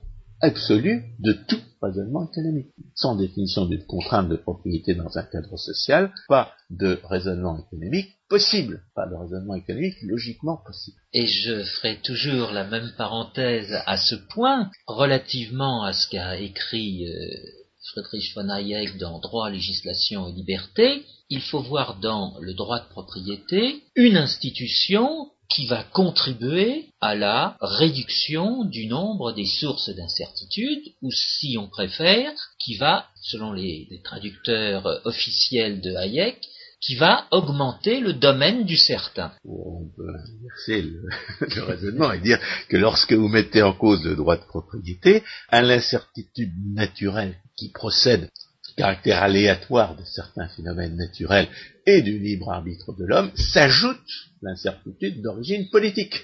[0.41, 2.67] absolue de tout raisonnement économique.
[2.95, 8.83] Sans définition d'une contrainte de propriété dans un cadre social, pas de raisonnement économique possible,
[8.95, 10.97] pas de raisonnement économique logiquement possible.
[11.13, 17.07] Et je ferai toujours la même parenthèse à ce point, relativement à ce qu'a écrit
[17.07, 17.19] euh,
[17.91, 22.89] Friedrich von Hayek dans Droit, législation et liberté, il faut voir dans le droit de
[22.89, 31.11] propriété une institution qui va contribuer à la réduction du nombre des sources d'incertitude, ou
[31.11, 36.39] si on préfère, qui va, selon les, traducteurs officiels de Hayek,
[36.81, 39.33] qui va augmenter le domaine du certain.
[39.43, 40.81] On peut inverser
[41.55, 45.61] le, raisonnement et dire que lorsque vous mettez en cause le droit de propriété, à
[45.61, 48.29] l'incertitude naturelle qui procède
[48.79, 51.49] caractère aléatoire de certains phénomènes naturels
[51.85, 53.97] et du libre arbitre de l'homme, s'ajoute
[54.41, 56.23] l'incertitude d'origine politique.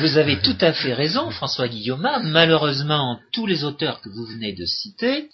[0.00, 2.06] Vous avez tout à fait raison, François Guillaume.
[2.24, 5.30] Malheureusement, tous les auteurs que vous venez de citer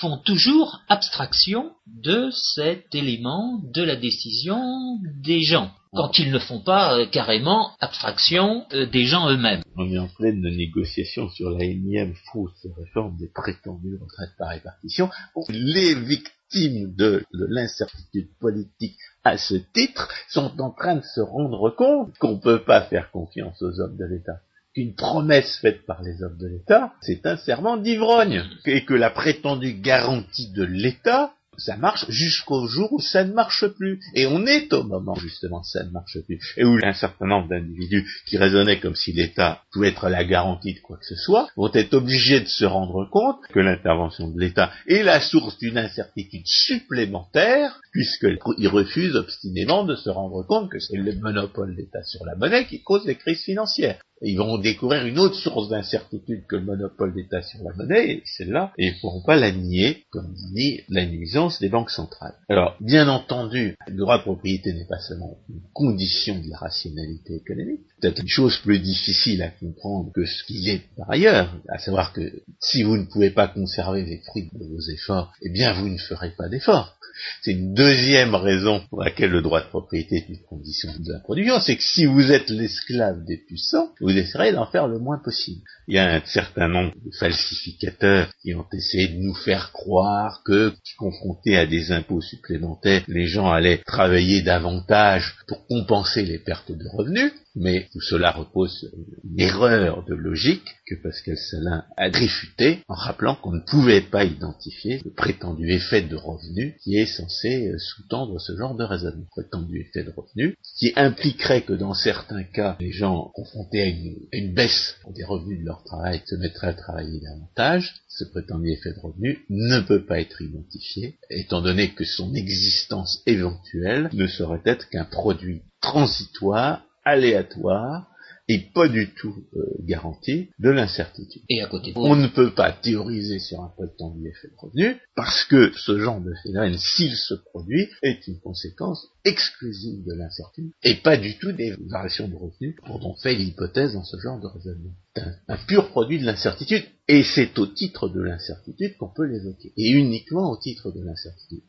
[0.00, 6.60] font toujours abstraction de cet élément de la décision des gens, quand ils ne font
[6.60, 9.62] pas euh, carrément abstraction euh, des gens eux-mêmes.
[9.76, 15.08] On est en pleine négociation sur la énième fausse réforme des prétendues retraites par répartition.
[15.48, 22.16] Les victimes de l'incertitude politique à ce titre sont en train de se rendre compte
[22.18, 24.40] qu'on ne peut pas faire confiance aux hommes de l'État
[24.74, 29.10] qu'une promesse faite par les hommes de l'État, c'est un serment d'ivrogne, et que la
[29.10, 34.00] prétendue garantie de l'État ça marche jusqu'au jour où ça ne marche plus.
[34.14, 36.40] Et on est au moment justement où ça ne marche plus.
[36.56, 40.74] Et où un certain nombre d'individus qui raisonnaient comme si l'État pouvait être la garantie
[40.74, 44.40] de quoi que ce soit, vont être obligés de se rendre compte que l'intervention de
[44.40, 50.78] l'État est la source d'une incertitude supplémentaire, puisqu'ils refusent obstinément de se rendre compte que
[50.78, 55.04] c'est le monopole d'État sur la monnaie qui cause les crises financières ils vont découvrir
[55.06, 58.94] une autre source d'incertitude que le monopole d'État sur la monnaie, et celle-là, et ils
[58.94, 62.34] ne pourront pas la nier, comme nie la nuisance des banques centrales.
[62.48, 67.34] Alors, bien entendu, le droit de propriété n'est pas seulement une condition de la rationalité
[67.34, 71.78] économique, peut-être une chose plus difficile à comprendre que ce qu'il est par ailleurs, à
[71.78, 75.72] savoir que si vous ne pouvez pas conserver les fruits de vos efforts, eh bien
[75.72, 76.96] vous ne ferez pas d'efforts.
[77.42, 81.20] C'est une deuxième raison pour laquelle le droit de propriété est une condition de la
[81.20, 85.18] production, c'est que si vous êtes l'esclave des puissants, vous essaierez d'en faire le moins
[85.18, 85.62] possible.
[85.86, 90.42] Il y a un certain nombre de falsificateurs qui ont essayé de nous faire croire
[90.44, 96.72] que, confrontés à des impôts supplémentaires, les gens allaient travailler davantage pour compenser les pertes
[96.72, 98.88] de revenus, mais tout cela repose sur
[99.24, 104.24] une erreur de logique que Pascal Salin a réfuté en rappelant qu'on ne pouvait pas
[104.24, 109.26] identifier le prétendu effet de revenu qui est censé euh, sous-tendre ce genre de raisonnement.
[109.30, 114.16] Prétendu effet de revenu qui impliquerait que dans certains cas, les gens confrontés à une,
[114.32, 117.94] une baisse des revenus de leur travail se mettraient à travailler davantage.
[118.08, 123.22] Ce prétendu effet de revenu ne peut pas être identifié, étant donné que son existence
[123.26, 128.08] éventuelle ne saurait être qu'un produit transitoire aléatoire
[128.48, 131.42] et pas du tout euh, garanti de l'incertitude.
[131.48, 135.44] Et à côté On ne peut pas théoriser sur un prétendu effet de revenu parce
[135.44, 140.96] que ce genre de phénomène, s'il se produit, est une conséquence exclusive de l'incertitude et
[140.96, 144.46] pas du tout des variations de revenus dont on fait l'hypothèse dans ce genre de
[144.46, 144.92] raisonnement.
[145.16, 149.72] C'est un, pur produit de l'incertitude et c'est au titre de l'incertitude qu'on peut l'évoquer
[149.76, 151.62] et uniquement au titre de l'incertitude.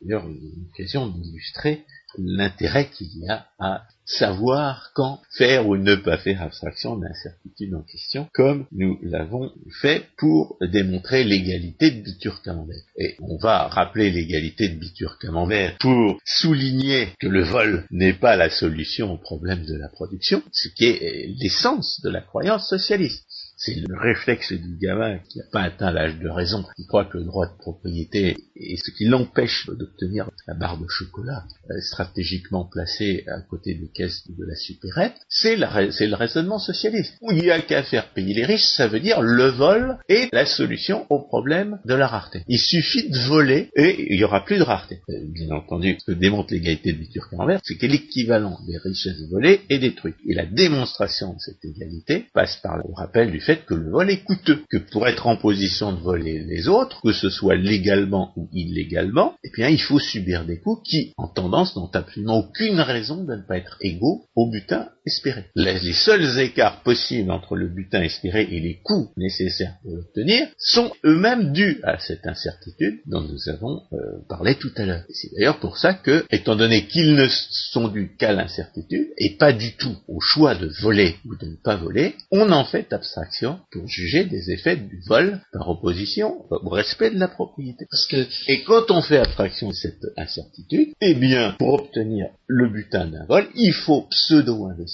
[0.00, 1.84] D'ailleurs une occasion d'illustrer
[2.18, 7.74] l'intérêt qu'il y a à savoir quand faire ou ne pas faire abstraction de l'incertitude
[7.74, 12.82] en question, comme nous l'avons fait pour démontrer l'égalité de Bitur-Camembert.
[12.96, 18.50] Et on va rappeler l'égalité de Bitur-Camembert pour souligner que le vol n'est pas la
[18.50, 23.24] solution au problème de la production, ce qui est l'essence de la croyance socialiste.
[23.62, 27.18] C'est le réflexe du gamin qui n'a pas atteint l'âge de raison, qui croit que
[27.18, 32.64] le droit de propriété est ce qui l'empêche d'obtenir la barre de chocolat euh, stratégiquement
[32.64, 35.12] placée à côté des caisses de la supérette.
[35.28, 37.18] C'est le raisonnement socialiste.
[37.20, 40.32] Où il n'y a qu'à faire payer les riches, ça veut dire le vol est
[40.32, 42.44] la solution au problème de la rareté.
[42.48, 45.02] Il suffit de voler et il n'y aura plus de rareté.
[45.10, 49.28] Euh, bien entendu, ce que démontre l'égalité de Bitur Camembert, c'est que l'équivalent des richesses
[49.30, 50.14] volées est détruit.
[50.26, 54.10] Et la démonstration de cette égalité passe par le rappel du fait que le vol
[54.10, 58.32] est coûteux, que pour être en position de voler les autres, que ce soit légalement
[58.36, 62.80] ou illégalement, eh bien il faut subir des coûts qui, en tendance, n'ont absolument aucune
[62.80, 65.44] raison de ne pas être égaux au butin espéré.
[65.54, 70.92] Les, seuls écarts possibles entre le butin espéré et les coûts nécessaires pour l'obtenir sont
[71.04, 73.96] eux-mêmes dus à cette incertitude dont nous avons euh,
[74.28, 75.04] parlé tout à l'heure.
[75.10, 79.52] C'est d'ailleurs pour ça que, étant donné qu'ils ne sont dus qu'à l'incertitude et pas
[79.52, 83.60] du tout au choix de voler ou de ne pas voler, on en fait abstraction
[83.72, 87.86] pour juger des effets du vol par opposition au respect de la propriété.
[87.90, 92.68] Parce que, et quand on fait abstraction de cette incertitude, eh bien, pour obtenir le
[92.68, 94.89] butin d'un vol, il faut pseudo-investir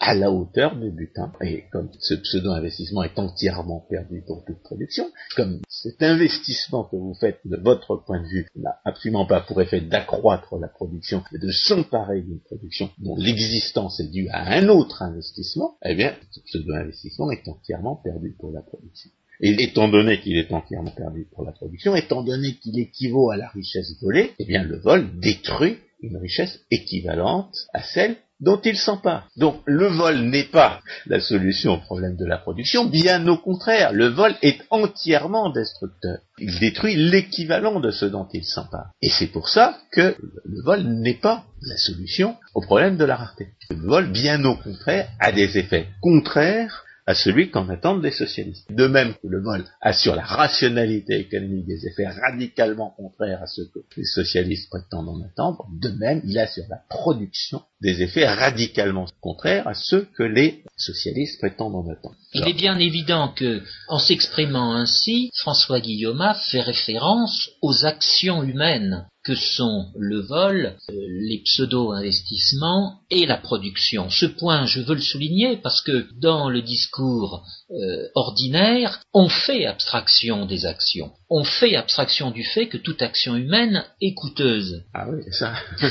[0.00, 1.32] à la hauteur du butin.
[1.42, 7.14] Et comme ce pseudo-investissement est entièrement perdu pour toute production, comme cet investissement que vous
[7.14, 11.38] faites de votre point de vue n'a absolument pas pour effet d'accroître la production et
[11.38, 16.40] de s'emparer d'une production dont l'existence est due à un autre investissement, eh bien, ce
[16.40, 19.10] pseudo-investissement est entièrement perdu pour la production.
[19.40, 23.36] Et étant donné qu'il est entièrement perdu pour la production, étant donné qu'il équivaut à
[23.36, 28.76] la richesse volée, eh bien le vol détruit une richesse équivalente à celle dont il
[28.76, 29.28] s'empare.
[29.36, 33.92] Donc le vol n'est pas la solution au problème de la production, bien au contraire,
[33.92, 36.18] le vol est entièrement destructeur.
[36.38, 38.90] Il détruit l'équivalent de ce dont il s'empare.
[39.02, 43.16] Et c'est pour ça que le vol n'est pas la solution au problème de la
[43.16, 43.48] rareté.
[43.70, 48.70] Le vol, bien au contraire, a des effets contraires à celui qu'en attendent les socialistes.
[48.72, 53.46] De même que le vol a sur la rationalité économique des effets radicalement contraires à
[53.46, 58.02] ceux que les socialistes prétendent en attendre, de même il a sur la production des
[58.02, 62.16] effets radicalement contraires à ceux que les socialistes prétendent en attendre.
[62.34, 69.06] Il est bien évident que, en s'exprimant ainsi, François Guillaume fait référence aux actions humaines
[69.24, 74.10] que sont le vol, euh, les pseudo-investissements et la production.
[74.10, 79.64] Ce point, je veux le souligner parce que dans le discours euh, ordinaire, on fait
[79.64, 81.12] abstraction des actions.
[81.36, 84.84] On fait abstraction du fait que toute action humaine est coûteuse.
[84.94, 85.52] Ah oui, ça.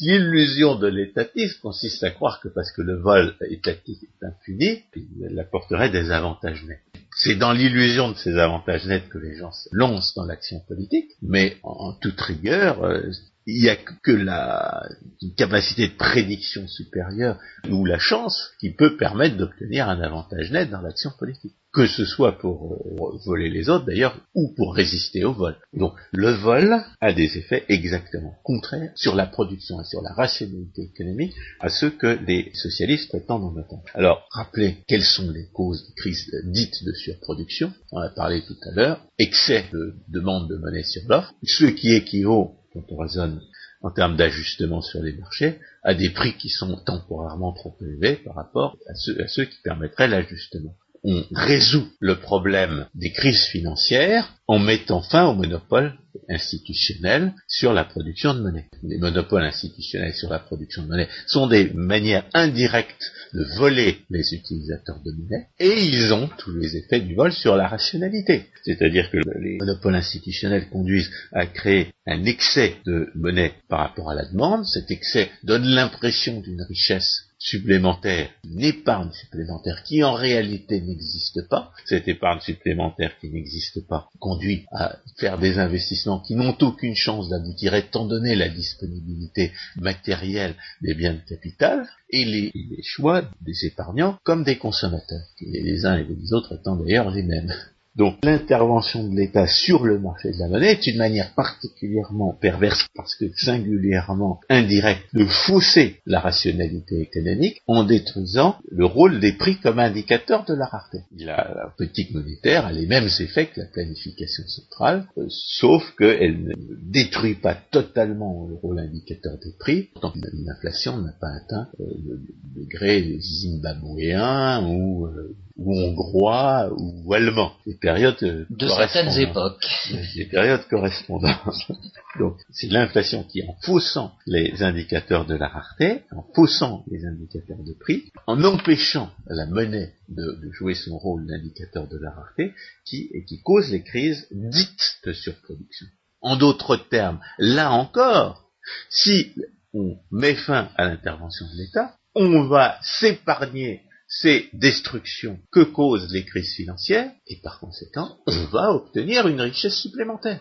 [0.00, 5.38] l'illusion de l'étatisme consiste à croire que parce que le vol étatique est infini, il
[5.38, 6.80] apporterait des avantages nets.
[7.14, 11.10] C'est dans l'illusion de ces avantages nets que les gens se lancent dans l'action politique,
[11.20, 13.02] mais en, toute rigueur, euh,
[13.44, 14.88] il n'y a que la
[15.36, 20.80] capacité de prédiction supérieure ou la chance qui peut permettre d'obtenir un avantage net dans
[20.80, 21.54] l'action politique.
[21.78, 22.82] Que ce soit pour
[23.24, 25.54] voler les autres d'ailleurs ou pour résister au vol.
[25.72, 30.82] Donc le vol a des effets exactement contraires sur la production et sur la rationalité
[30.82, 33.84] économique à ceux que les socialistes prétendent en attendre.
[33.94, 37.72] Alors rappelez quelles sont les causes des crises dites de surproduction.
[37.92, 39.06] On a parlé tout à l'heure.
[39.16, 43.40] Excès de demande de monnaie sur l'offre, ce qui équivaut quand on raisonne
[43.82, 48.34] en termes d'ajustement sur les marchés, à des prix qui sont temporairement trop élevés par
[48.34, 50.74] rapport à ceux qui permettraient l'ajustement.
[51.04, 55.94] On résout le problème des crises financières en mettant fin au monopole
[56.28, 58.66] institutionnel sur la production de monnaie.
[58.82, 64.34] Les monopoles institutionnels sur la production de monnaie sont des manières indirectes de voler les
[64.34, 68.46] utilisateurs de monnaie et ils ont tous les effets du vol sur la rationalité.
[68.64, 74.14] C'est-à-dire que les monopoles institutionnels conduisent à créer un excès de monnaie par rapport à
[74.14, 74.66] la demande.
[74.66, 81.72] Cet excès donne l'impression d'une richesse supplémentaire, une épargne supplémentaire qui en réalité n'existe pas.
[81.84, 87.28] Cette épargne supplémentaire qui n'existe pas conduit à faire des investissements qui n'ont aucune chance
[87.28, 94.18] d'aboutir étant donné la disponibilité matérielle des biens de capital et les, choix des épargnants
[94.24, 97.52] comme des consommateurs, les uns et les autres étant d'ailleurs les mêmes.
[97.96, 102.86] Donc l'intervention de l'État sur le marché de la monnaie est une manière particulièrement perverse
[102.94, 109.56] parce que singulièrement indirecte de fausser la rationalité économique en détruisant le rôle des prix
[109.56, 110.98] comme indicateur de la rareté.
[111.18, 116.54] La, politique monétaire a les mêmes effets que la planification centrale, euh, sauf qu'elle ne
[116.90, 121.84] détruit pas totalement le rôle indicateur des prix, tant que l'inflation n'a pas atteint euh,
[122.06, 122.20] le
[122.56, 127.52] degré zimbabwéen ou euh, ou hongrois ou allemand.
[127.66, 129.66] Des périodes euh, de certaines époques.
[130.14, 131.70] Des périodes correspondantes.
[132.18, 137.62] Donc c'est l'inflation qui, en faussant les indicateurs de la rareté, en faussant les indicateurs
[137.64, 143.10] de prix, en empêchant la monnaie de, jouer son rôle d'indicateur de la rareté, qui,
[143.12, 145.86] et qui cause les crises dites de surproduction.
[146.20, 148.48] En d'autres termes, là encore,
[148.90, 149.34] si
[149.72, 156.24] on met fin à l'intervention de l'État, on va s'épargner ces destructions que causent les
[156.24, 160.40] crises financières, et par conséquent, on va obtenir une richesse supplémentaire.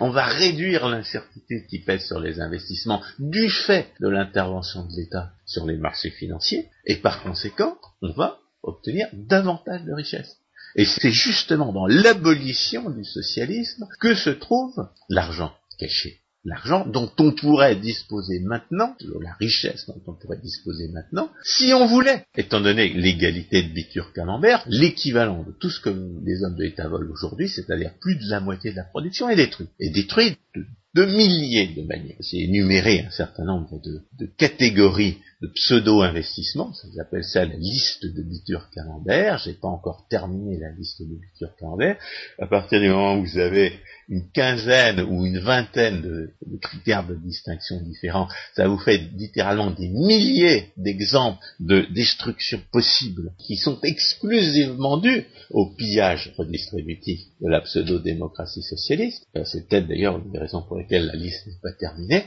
[0.00, 5.30] On va réduire l'incertitude qui pèse sur les investissements du fait de l'intervention de l'État
[5.46, 10.36] sur les marchés financiers, et par conséquent, on va obtenir davantage de richesses.
[10.74, 17.32] Et c'est justement dans l'abolition du socialisme que se trouve l'argent caché l'argent dont on
[17.32, 22.92] pourrait disposer maintenant, la richesse dont on pourrait disposer maintenant, si on voulait, étant donné
[22.92, 25.90] l'égalité de Bitur-Camembert, l'équivalent de tout ce que
[26.24, 29.36] les hommes de l'État volent aujourd'hui, c'est-à-dire plus de la moitié de la production, est
[29.36, 29.68] détruit.
[29.80, 30.64] Et détruit de,
[30.94, 32.16] milliers de manières.
[32.20, 38.06] C'est énuméré un certain nombre de, de catégories de pseudo-investissement, ça s'appelle ça la liste
[38.06, 41.98] de Bitur Camembert, j'ai pas encore terminé la liste de Bitur Camembert,
[42.38, 43.72] à partir du moment où vous avez
[44.08, 46.30] une quinzaine ou une vingtaine de,
[46.60, 53.56] critères de distinction différents, ça vous fait littéralement des milliers d'exemples de destruction possible qui
[53.56, 59.26] sont exclusivement dus au pillage redistributif de la pseudo-démocratie socialiste.
[59.36, 62.24] Euh, c'est peut-être d'ailleurs une des raisons pour la liste n'est pas terminée,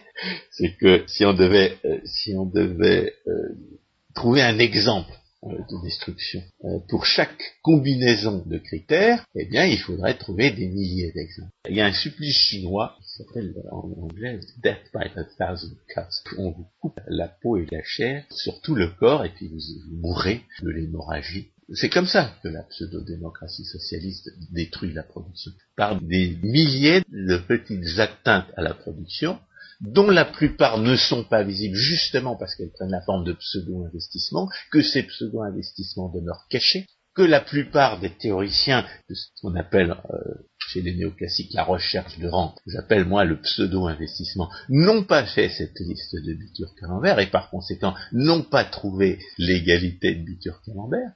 [0.51, 3.55] c'est que si on devait, euh, si on devait euh,
[4.13, 5.11] trouver un exemple
[5.43, 6.41] euh, de destruction.
[6.65, 11.51] Euh, pour chaque combinaison de critères, eh bien, il faudrait trouver des milliers d'exemples.
[11.69, 16.33] Il y a un supplice chinois qui s'appelle en anglais Death by a Thousand Cuts.
[16.39, 19.59] On vous coupe la peau et la chair sur tout le corps et puis vous,
[19.59, 25.99] vous mourrez de l'hémorragie c'est comme ça que la pseudo-démocratie socialiste détruit la production, par
[26.01, 29.39] des milliers de petites atteintes à la production,
[29.81, 34.49] dont la plupart ne sont pas visibles justement parce qu'elles prennent la forme de pseudo-investissements,
[34.71, 40.33] que ces pseudo-investissements demeurent cachés, que la plupart des théoriciens de ce qu'on appelle euh,
[40.67, 45.79] chez les néoclassiques la recherche de rente, j'appelle moi le pseudo-investissement, n'ont pas fait cette
[45.79, 51.11] liste de Bitur Camembert et par conséquent n'ont pas trouvé l'égalité de Bitur Camembert.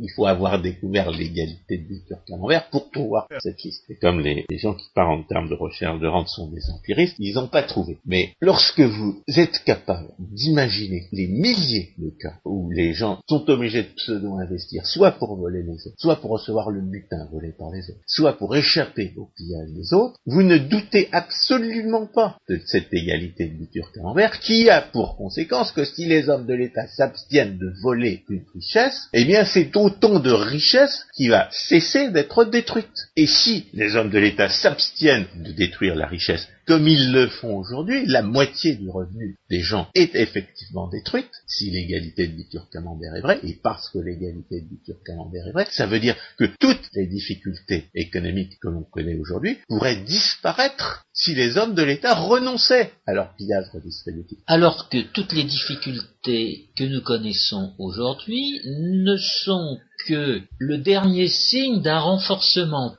[0.00, 3.84] Il faut avoir découvert l'égalité de Bitur Camembert pour pouvoir faire cette liste.
[3.88, 7.16] Et comme les, gens qui parlent en termes de recherche de rente sont des empiristes,
[7.18, 7.98] ils n'ont pas trouvé.
[8.06, 13.82] Mais lorsque vous êtes capable d'imaginer les milliers de cas où les gens sont obligés
[13.82, 17.82] de pseudo-investir, soit pour voler les autres, soit pour recevoir le butin volé par les
[17.90, 18.54] autres, soit pour
[19.16, 24.40] au pillage des autres, vous ne doutez absolument pas de cette égalité de buture camembert
[24.40, 29.08] qui a pour conséquence que si les hommes de l'État s'abstiennent de voler une richesse,
[29.12, 33.08] eh bien c'est autant de richesse qui va cesser d'être détruite.
[33.16, 37.56] Et si les hommes de l'État s'abstiennent de détruire la richesse comme ils le font
[37.56, 43.20] aujourd'hui, la moitié du revenu des gens est effectivement détruite, si l'égalité de Bitur est
[43.20, 47.06] vraie, et parce que l'égalité de Bitur est vraie, ça veut dire que toutes les
[47.06, 53.14] difficultés économiques que l'on connaît aujourd'hui pourraient disparaître si les hommes de l'État renonçaient à
[53.14, 54.38] leur pillage redistributif.
[54.46, 61.80] Alors que toutes les difficultés que nous connaissons aujourd'hui ne sont que le dernier signe
[61.80, 62.96] d'un renforcement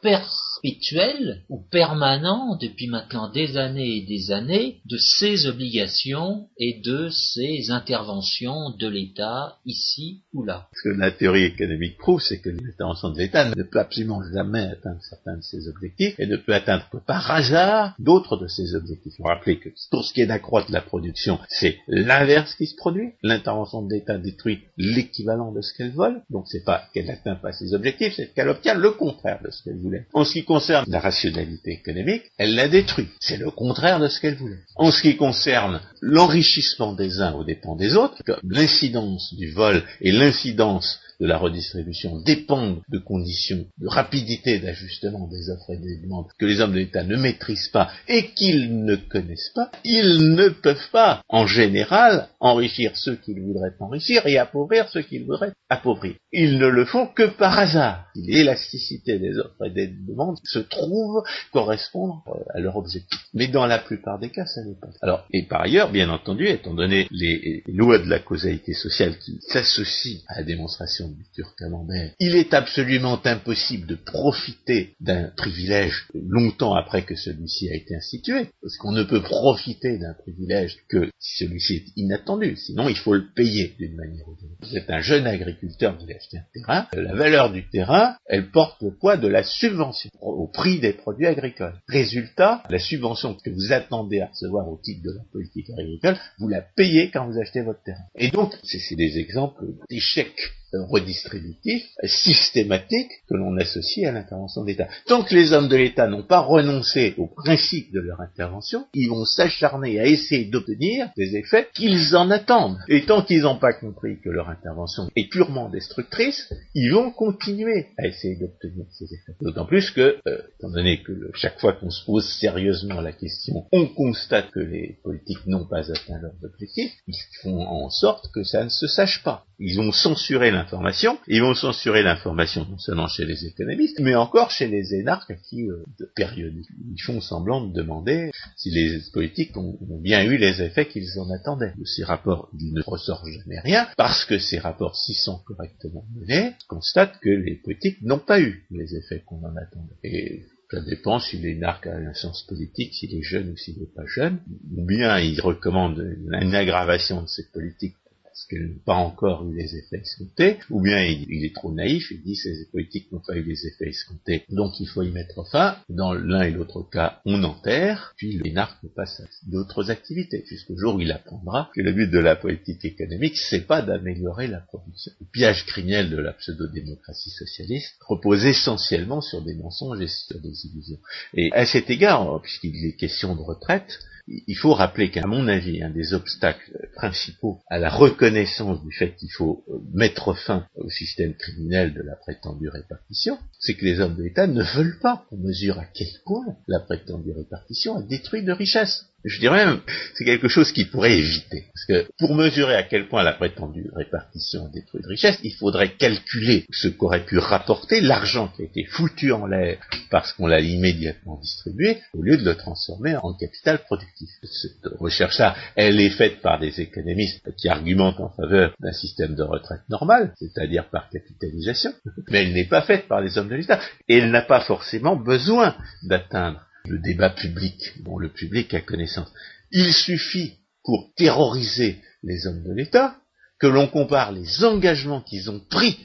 [0.61, 7.09] perpétuel ou permanent depuis maintenant des années et des années de ces obligations et de
[7.09, 10.67] ces interventions de l'État ici ou là.
[10.73, 14.61] Ce que la théorie économique prouve, c'est que l'intervention de l'État ne peut absolument jamais
[14.61, 18.75] atteindre certains de ses objectifs et ne peut atteindre que par hasard d'autres de ses
[18.75, 19.13] objectifs.
[19.17, 22.75] Il faut rappeler que pour ce qui est d'accroître la production, c'est l'inverse qui se
[22.75, 23.13] produit.
[23.23, 27.51] L'intervention de l'État détruit l'équivalent de ce qu'elle vole, donc c'est pas qu'elle n'atteint pas
[27.51, 30.07] ses objectifs, c'est qu'elle obtient le contraire de ce qu'elle voulait.
[30.47, 33.09] Concerne la rationalité économique, elle la détruit.
[33.19, 34.63] C'est le contraire de ce qu'elle voulait.
[34.75, 40.11] En ce qui concerne l'enrichissement des uns aux dépens des autres, l'incidence du vol et
[40.11, 46.27] l'incidence de la redistribution dépendent de conditions de rapidité d'ajustement des offres et des demandes
[46.37, 50.49] que les hommes de l'État ne maîtrisent pas et qu'ils ne connaissent pas, ils ne
[50.49, 56.15] peuvent pas, en général, enrichir ceux qu'ils voudraient enrichir et appauvrir ceux qu'ils voudraient appauvrir.
[56.31, 58.05] Ils ne le font que par hasard.
[58.15, 63.19] L'élasticité des offres et des demandes se trouve correspondre à leur objectif.
[63.33, 64.87] Mais dans la plupart des cas, ça n'est pas.
[65.01, 69.39] Alors, et par ailleurs, bien entendu, étant donné les lois de la causalité sociale qui
[69.41, 76.75] s'associent à la démonstration du camembert, il est absolument impossible de profiter d'un privilège longtemps
[76.75, 81.45] après que celui-ci a été institué, parce qu'on ne peut profiter d'un privilège que si
[81.45, 84.67] celui-ci est inattendu, sinon il faut le payer d'une manière ou d'une autre.
[84.69, 88.81] Vous êtes un jeune agriculteur, vous achetez un terrain, la valeur du terrain, elle porte
[88.81, 91.79] le poids de la subvention au prix des produits agricoles.
[91.87, 96.47] Résultat, la subvention que vous attendez à recevoir au titre de la politique agricole, vous
[96.47, 98.03] la payez quand vous achetez votre terrain.
[98.15, 104.87] Et donc, c'est des exemples d'échecs redistributif, systématique, que l'on associe à l'intervention de l'État.
[105.05, 109.09] Tant que les hommes de l'État n'ont pas renoncé au principe de leur intervention, ils
[109.09, 112.77] vont s'acharner à essayer d'obtenir des effets qu'ils en attendent.
[112.89, 117.87] Et tant qu'ils n'ont pas compris que leur intervention est purement destructrice, ils vont continuer
[117.97, 119.35] à essayer d'obtenir ces effets.
[119.41, 123.65] D'autant plus que, euh, étant donné que chaque fois qu'on se pose sérieusement la question,
[123.71, 128.43] on constate que les politiques n'ont pas atteint leurs objectifs, ils font en sorte que
[128.43, 129.45] ça ne se sache pas.
[129.59, 134.51] Ils ont censuré l'information, ils vont censurer l'information non seulement chez les économistes, mais encore
[134.51, 139.55] chez les énarques qui, euh, de période, ils font semblant de demander si les politiques
[139.55, 141.73] ont, bien eu les effets qu'ils en attendaient.
[141.77, 146.05] De ces rapports, il ne ressort jamais rien, parce que ces rapports, s'ils sont correctement
[146.15, 149.95] menés, constatent que les politiques n'ont pas eu les effets qu'on en attendait.
[150.03, 153.93] Et ça dépend si l'énarque a un sens politique, s'il est jeune ou s'il n'est
[153.95, 154.39] pas jeune.
[154.75, 157.95] Ou bien il recommande une aggravation de cette politique
[158.37, 162.11] parce qu'elle n'a pas encore eu les effets escomptés, ou bien il, est trop naïf,
[162.11, 165.43] il dit ces politiques n'ont pas eu les effets escomptés, donc il faut y mettre
[165.49, 165.75] fin.
[165.89, 170.95] Dans l'un et l'autre cas, on enterre, puis l'énarque passe à d'autres activités, jusqu'au jour
[170.95, 175.11] où il apprendra que le but de la politique économique, c'est pas d'améliorer la production.
[175.19, 180.67] Le piège criminel de la pseudo-démocratie socialiste repose essentiellement sur des mensonges et sur des
[180.67, 180.99] illusions.
[181.33, 185.81] Et à cet égard, puisqu'il est question de retraite, il faut rappeler qu'à mon avis,
[185.81, 190.89] un des obstacles principaux à la reconnaissance du fait qu'il faut euh, mettre fin au
[190.89, 195.25] système criminel de la prétendue répartition, c'est que les hommes de l'État ne veulent pas
[195.29, 199.05] qu'on mesure à quel point la prétendue répartition a détruit de richesses.
[199.25, 199.81] Je dirais même,
[200.13, 201.65] c'est quelque chose qu'il pourrait éviter.
[201.73, 205.95] Parce que pour mesurer à quel point la prétendue répartition détruit de richesse, il faudrait
[205.95, 209.79] calculer ce qu'aurait pu rapporter l'argent qui a été foutu en l'air
[210.11, 214.29] parce qu'on l'a immédiatement distribué, au lieu de le transformer en capital productif.
[214.43, 219.43] Cette recherche-là, elle est faite par des économistes qui argumentent en faveur d'un système de
[219.43, 221.91] retraite normal, c'est-à-dire par capitalisation,
[222.29, 223.79] mais elle n'est pas faite par les hommes de l'État.
[224.07, 229.31] Et elle n'a pas forcément besoin d'atteindre le débat public dont le public a connaissance.
[229.71, 233.17] Il suffit pour terroriser les hommes de l'État
[233.59, 235.99] que l'on compare les engagements qu'ils ont pris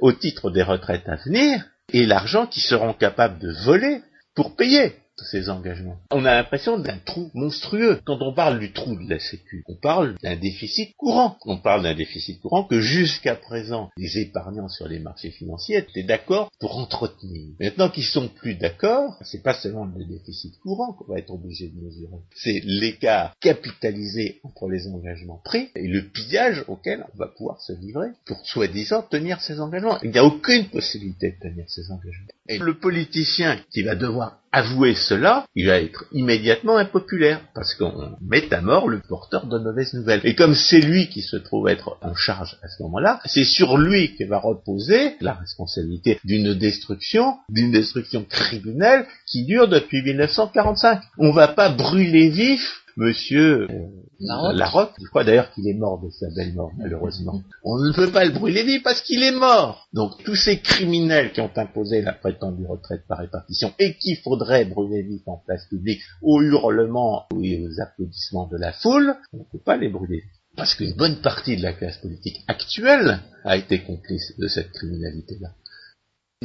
[0.00, 4.00] au titre des retraites à venir et l'argent qu'ils seront capables de voler
[4.34, 5.98] pour payer ces engagements.
[6.10, 8.00] On a l'impression d'un trou monstrueux.
[8.04, 11.36] Quand on parle du trou de la Sécu, on parle d'un déficit courant.
[11.46, 16.02] On parle d'un déficit courant que jusqu'à présent, les épargnants sur les marchés financiers étaient
[16.02, 17.54] d'accord pour entretenir.
[17.60, 21.68] Maintenant qu'ils sont plus d'accord, c'est pas seulement le déficit courant qu'on va être obligé
[21.68, 22.22] de mesurer.
[22.34, 27.72] C'est l'écart capitalisé entre les engagements pris et le pillage auquel on va pouvoir se
[27.72, 29.98] livrer pour soi-disant tenir ces engagements.
[30.02, 32.28] Il n'y a aucune possibilité de tenir ces engagements.
[32.48, 38.16] Et le politicien qui va devoir avouer cela, il va être immédiatement impopulaire, parce qu'on
[38.20, 40.20] met à mort le porteur de mauvaises nouvelles.
[40.22, 43.76] Et comme c'est lui qui se trouve être en charge à ce moment-là, c'est sur
[43.76, 51.02] lui que va reposer la responsabilité d'une destruction, d'une destruction criminelle qui dure depuis 1945.
[51.18, 53.88] On va pas brûler vif Monsieur euh,
[54.20, 54.94] Larocque.
[55.00, 57.42] Je crois d'ailleurs qu'il est mort de sa belle mort, malheureusement.
[57.64, 59.88] On ne peut pas le brûler vif parce qu'il est mort.
[59.92, 64.64] Donc tous ces criminels qui ont imposé la prétendue retraite par répartition et qu'il faudrait
[64.64, 69.44] brûler vif en place publique au hurlement et aux applaudissements de la foule, on ne
[69.44, 70.22] peut pas les brûler
[70.56, 75.50] parce qu'une bonne partie de la classe politique actuelle a été complice de cette criminalité-là.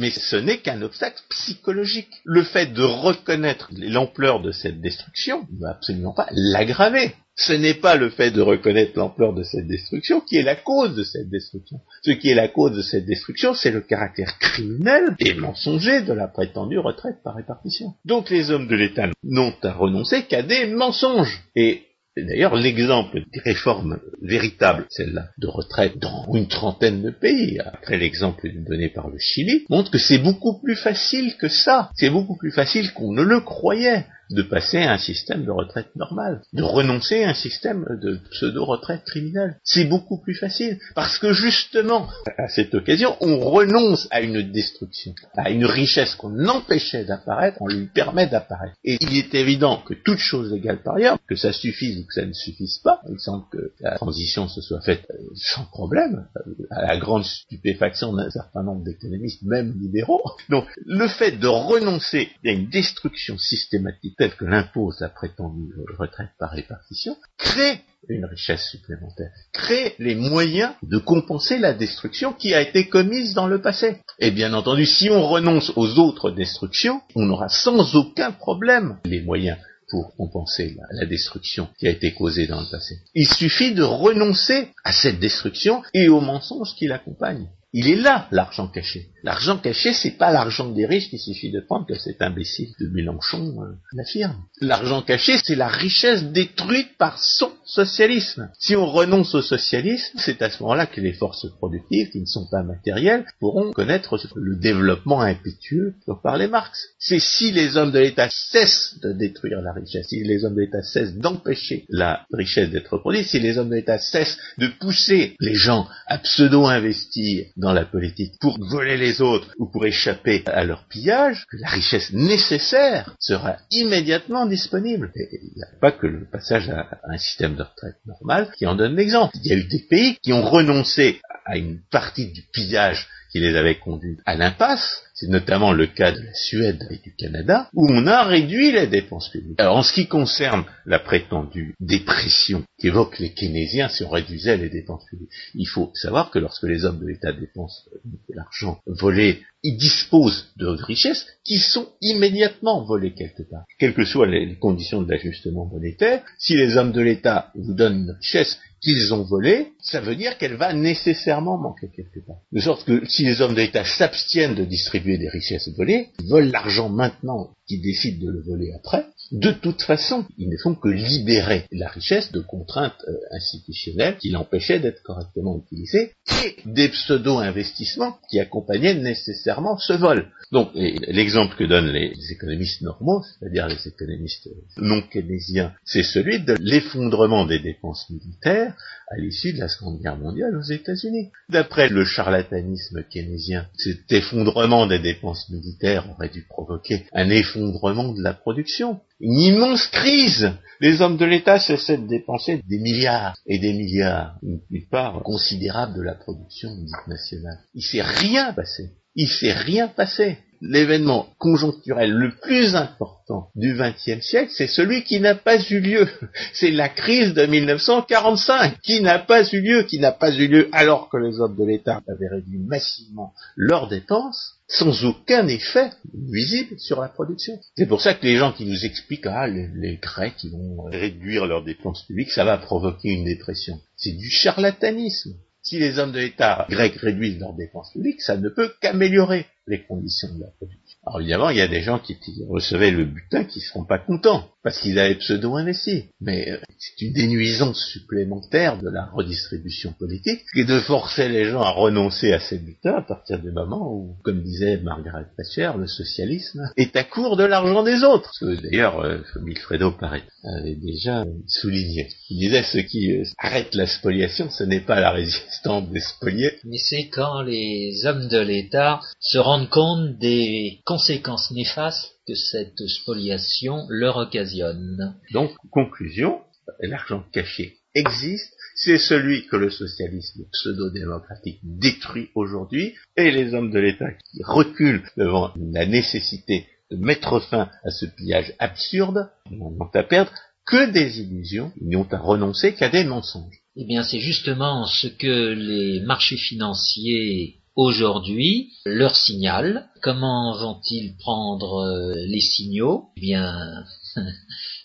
[0.00, 2.22] Mais ce n'est qu'un obstacle psychologique.
[2.24, 7.12] Le fait de reconnaître l'ampleur de cette destruction ne va absolument pas l'aggraver.
[7.36, 10.94] Ce n'est pas le fait de reconnaître l'ampleur de cette destruction qui est la cause
[10.96, 11.80] de cette destruction.
[12.02, 16.14] Ce qui est la cause de cette destruction, c'est le caractère criminel et mensonger de
[16.14, 17.94] la prétendue retraite par répartition.
[18.06, 21.42] Donc les hommes de l'État n'ont à renoncer qu'à des mensonges.
[21.54, 21.84] Et
[22.24, 28.48] d'ailleurs l'exemple des réformes véritables, celle-là de retraite dans une trentaine de pays, après l'exemple
[28.66, 31.90] donné par le Chili, montre que c'est beaucoup plus facile que ça.
[31.94, 35.94] C'est beaucoup plus facile qu'on ne le croyait de passer à un système de retraite
[35.96, 39.58] normal, de renoncer à un système de pseudo-retraite criminelle.
[39.64, 42.08] C'est beaucoup plus facile, parce que justement,
[42.38, 47.68] à cette occasion, on renonce à une destruction, à une richesse qu'on empêchait d'apparaître, on
[47.68, 48.76] lui permet d'apparaître.
[48.84, 52.14] Et il est évident que toute chose égale par ailleurs, que ça suffise ou que
[52.14, 56.26] ça ne suffise pas, il semble que la transition se soit faite euh, sans problème,
[56.36, 60.22] euh, à la grande stupéfaction d'un certain nombre d'économistes, même libéraux.
[60.48, 66.28] Donc, le fait de renoncer à une destruction systématique telle que l'impose la prétendue retraite
[66.38, 72.60] par répartition, crée une richesse supplémentaire, crée les moyens de compenser la destruction qui a
[72.60, 74.02] été commise dans le passé.
[74.18, 79.22] Et bien entendu, si on renonce aux autres destructions, on aura sans aucun problème les
[79.22, 79.56] moyens
[79.88, 82.96] pour compenser la, destruction qui a été causée dans le passé.
[83.14, 87.48] Il suffit de renoncer à cette destruction et aux mensonges qui l'accompagnent.
[87.72, 89.10] Il est là, l'argent caché.
[89.22, 92.88] L'argent caché, c'est pas l'argent des riches qu'il suffit de prendre que cet imbécile de
[92.88, 94.42] Mélenchon euh, l'affirme.
[94.60, 98.50] L'argent caché, c'est la richesse détruite par son socialisme.
[98.58, 102.26] Si on renonce au socialisme, c'est à ce moment-là que les forces productives, qui ne
[102.26, 106.88] sont pas matérielles, pourront connaître le développement impétueux dont parlait Marx.
[106.98, 110.62] C'est si les hommes de l'État cessent de détruire la richesse, si les hommes de
[110.62, 115.36] l'État cessent d'empêcher la richesse d'être produite, si les hommes de l'État cessent de pousser
[115.38, 120.64] les gens à pseudo-investir dans la politique pour voler les autres ou pour échapper à
[120.64, 125.12] leur pillage, que la richesse nécessaire sera immédiatement disponible.
[125.14, 128.74] Il n'y a pas que le passage à un système de retraite normal qui en
[128.74, 129.36] donne l'exemple.
[129.42, 133.40] Il y a eu des pays qui ont renoncé à une partie du pillage qui
[133.40, 137.68] les avait conduits à l'impasse, c'est notamment le cas de la Suède et du Canada,
[137.74, 139.60] où on a réduit les dépenses publiques.
[139.60, 144.70] Alors en ce qui concerne la prétendue dépression qu'évoquent les keynésiens si on réduisait les
[144.70, 149.42] dépenses publiques, il faut savoir que lorsque les hommes de l'État dépensent de l'argent volé,
[149.62, 153.64] ils disposent de richesses qui sont immédiatement volées quelque part.
[153.78, 158.04] Quelles que soient les conditions de l'ajustement monétaire, si les hommes de l'État vous donnent
[158.04, 162.38] une richesse qu'ils ont volée, ça veut dire qu'elle va nécessairement manquer quelque part.
[162.52, 166.28] De sorte que si les hommes de l'État s'abstiennent de distribuer des richesses volées, ils
[166.28, 170.74] volent l'argent maintenant, qu'ils décident de le voler après, de toute façon, ils ne font
[170.74, 176.14] que libérer la richesse de contraintes euh, institutionnelles qui l'empêchaient d'être correctement utilisée
[176.44, 180.26] et des pseudo-investissements qui accompagnaient nécessairement ce vol.
[180.50, 184.48] Donc, l'exemple que donnent les, économistes normaux, c'est-à-dire les économistes
[184.78, 188.74] non keynésiens, c'est celui de l'effondrement des dépenses militaires
[189.10, 191.30] à l'issue de la Seconde Guerre mondiale aux États-Unis.
[191.48, 198.22] D'après le charlatanisme keynésien, cet effondrement des dépenses militaires aurait dû provoquer un effondrement de
[198.22, 200.52] la production, une immense crise.
[200.80, 205.96] Les hommes de l'État cessaient de dépenser des milliards et des milliards, une part considérable
[205.96, 206.70] de la production
[207.06, 207.58] nationale.
[207.74, 210.38] Il s'est rien passé il s'est rien passé.
[210.62, 216.06] L'événement conjoncturel le plus important du XXe siècle, c'est celui qui n'a pas eu lieu.
[216.52, 220.68] C'est la crise de 1945 qui n'a pas eu lieu, qui n'a pas eu lieu
[220.72, 226.78] alors que les hommes de l'État avaient réduit massivement leurs dépenses sans aucun effet visible
[226.78, 227.58] sur la production.
[227.76, 231.46] C'est pour ça que les gens qui nous expliquent, ah, les, Grecs qui vont réduire
[231.46, 233.80] leurs dépenses publiques, ça va provoquer une dépression.
[233.96, 235.34] C'est du charlatanisme.
[235.62, 239.84] Si les hommes de l'État grecs réduisent leurs dépenses publiques, ça ne peut qu'améliorer les
[239.84, 240.79] conditions de la production.
[241.06, 242.16] Alors évidemment, il y a des gens qui,
[242.48, 246.10] recevaient le butin qui ne seront pas contents, parce qu'ils avaient pseudo-investi.
[246.20, 251.46] Mais euh, c'est une dénuisance supplémentaire de la redistribution politique, qui est de forcer les
[251.46, 255.72] gens à renoncer à ces butins à partir du moment où, comme disait Margaret Thatcher,
[255.78, 258.30] le socialisme est à court de l'argent des autres.
[258.34, 262.08] Ce que d'ailleurs, euh, Wilfredo Pareto avait déjà souligné.
[262.28, 266.58] Il disait ce qui euh, arrête la spoliation, ce n'est pas la résistance des spoliés.
[266.64, 272.84] Mais c'est quand les hommes de l'État se rendent compte des conséquences néfastes que cette
[272.88, 275.14] spoliation leur occasionne.
[275.32, 276.40] Donc, conclusion,
[276.80, 283.78] l'argent caché existe, c'est celui que le socialisme pseudo-démocratique détruit aujourd'hui, et les hommes de
[283.78, 290.02] l'État qui reculent devant la nécessité de mettre fin à ce pillage absurde, n'ont à
[290.02, 290.32] perdre
[290.66, 293.60] que des illusions, ils n'ont à renoncer qu'à des mensonges.
[293.76, 299.88] Eh bien, c'est justement ce que les marchés financiers aujourd'hui leur signal.
[300.02, 303.08] Comment vont-ils prendre euh, les signaux?
[303.16, 303.84] Eh bien,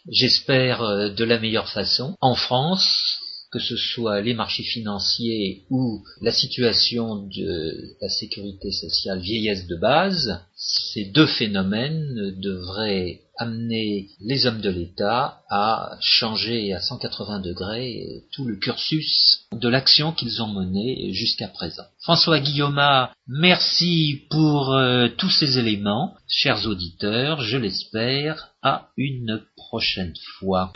[0.10, 2.16] j'espère euh, de la meilleure façon.
[2.22, 3.20] En France,
[3.52, 9.78] que ce soit les marchés financiers ou la situation de la sécurité sociale vieillesse de
[9.78, 18.24] base, ces deux phénomènes devraient amener les hommes de l'État à changer à 180 degrés
[18.32, 21.84] tout le cursus de l'action qu'ils ont menée jusqu'à présent.
[22.02, 22.82] François Guillaume,
[23.28, 26.16] merci pour euh, tous ces éléments.
[26.28, 30.74] Chers auditeurs, je l'espère, à une prochaine fois.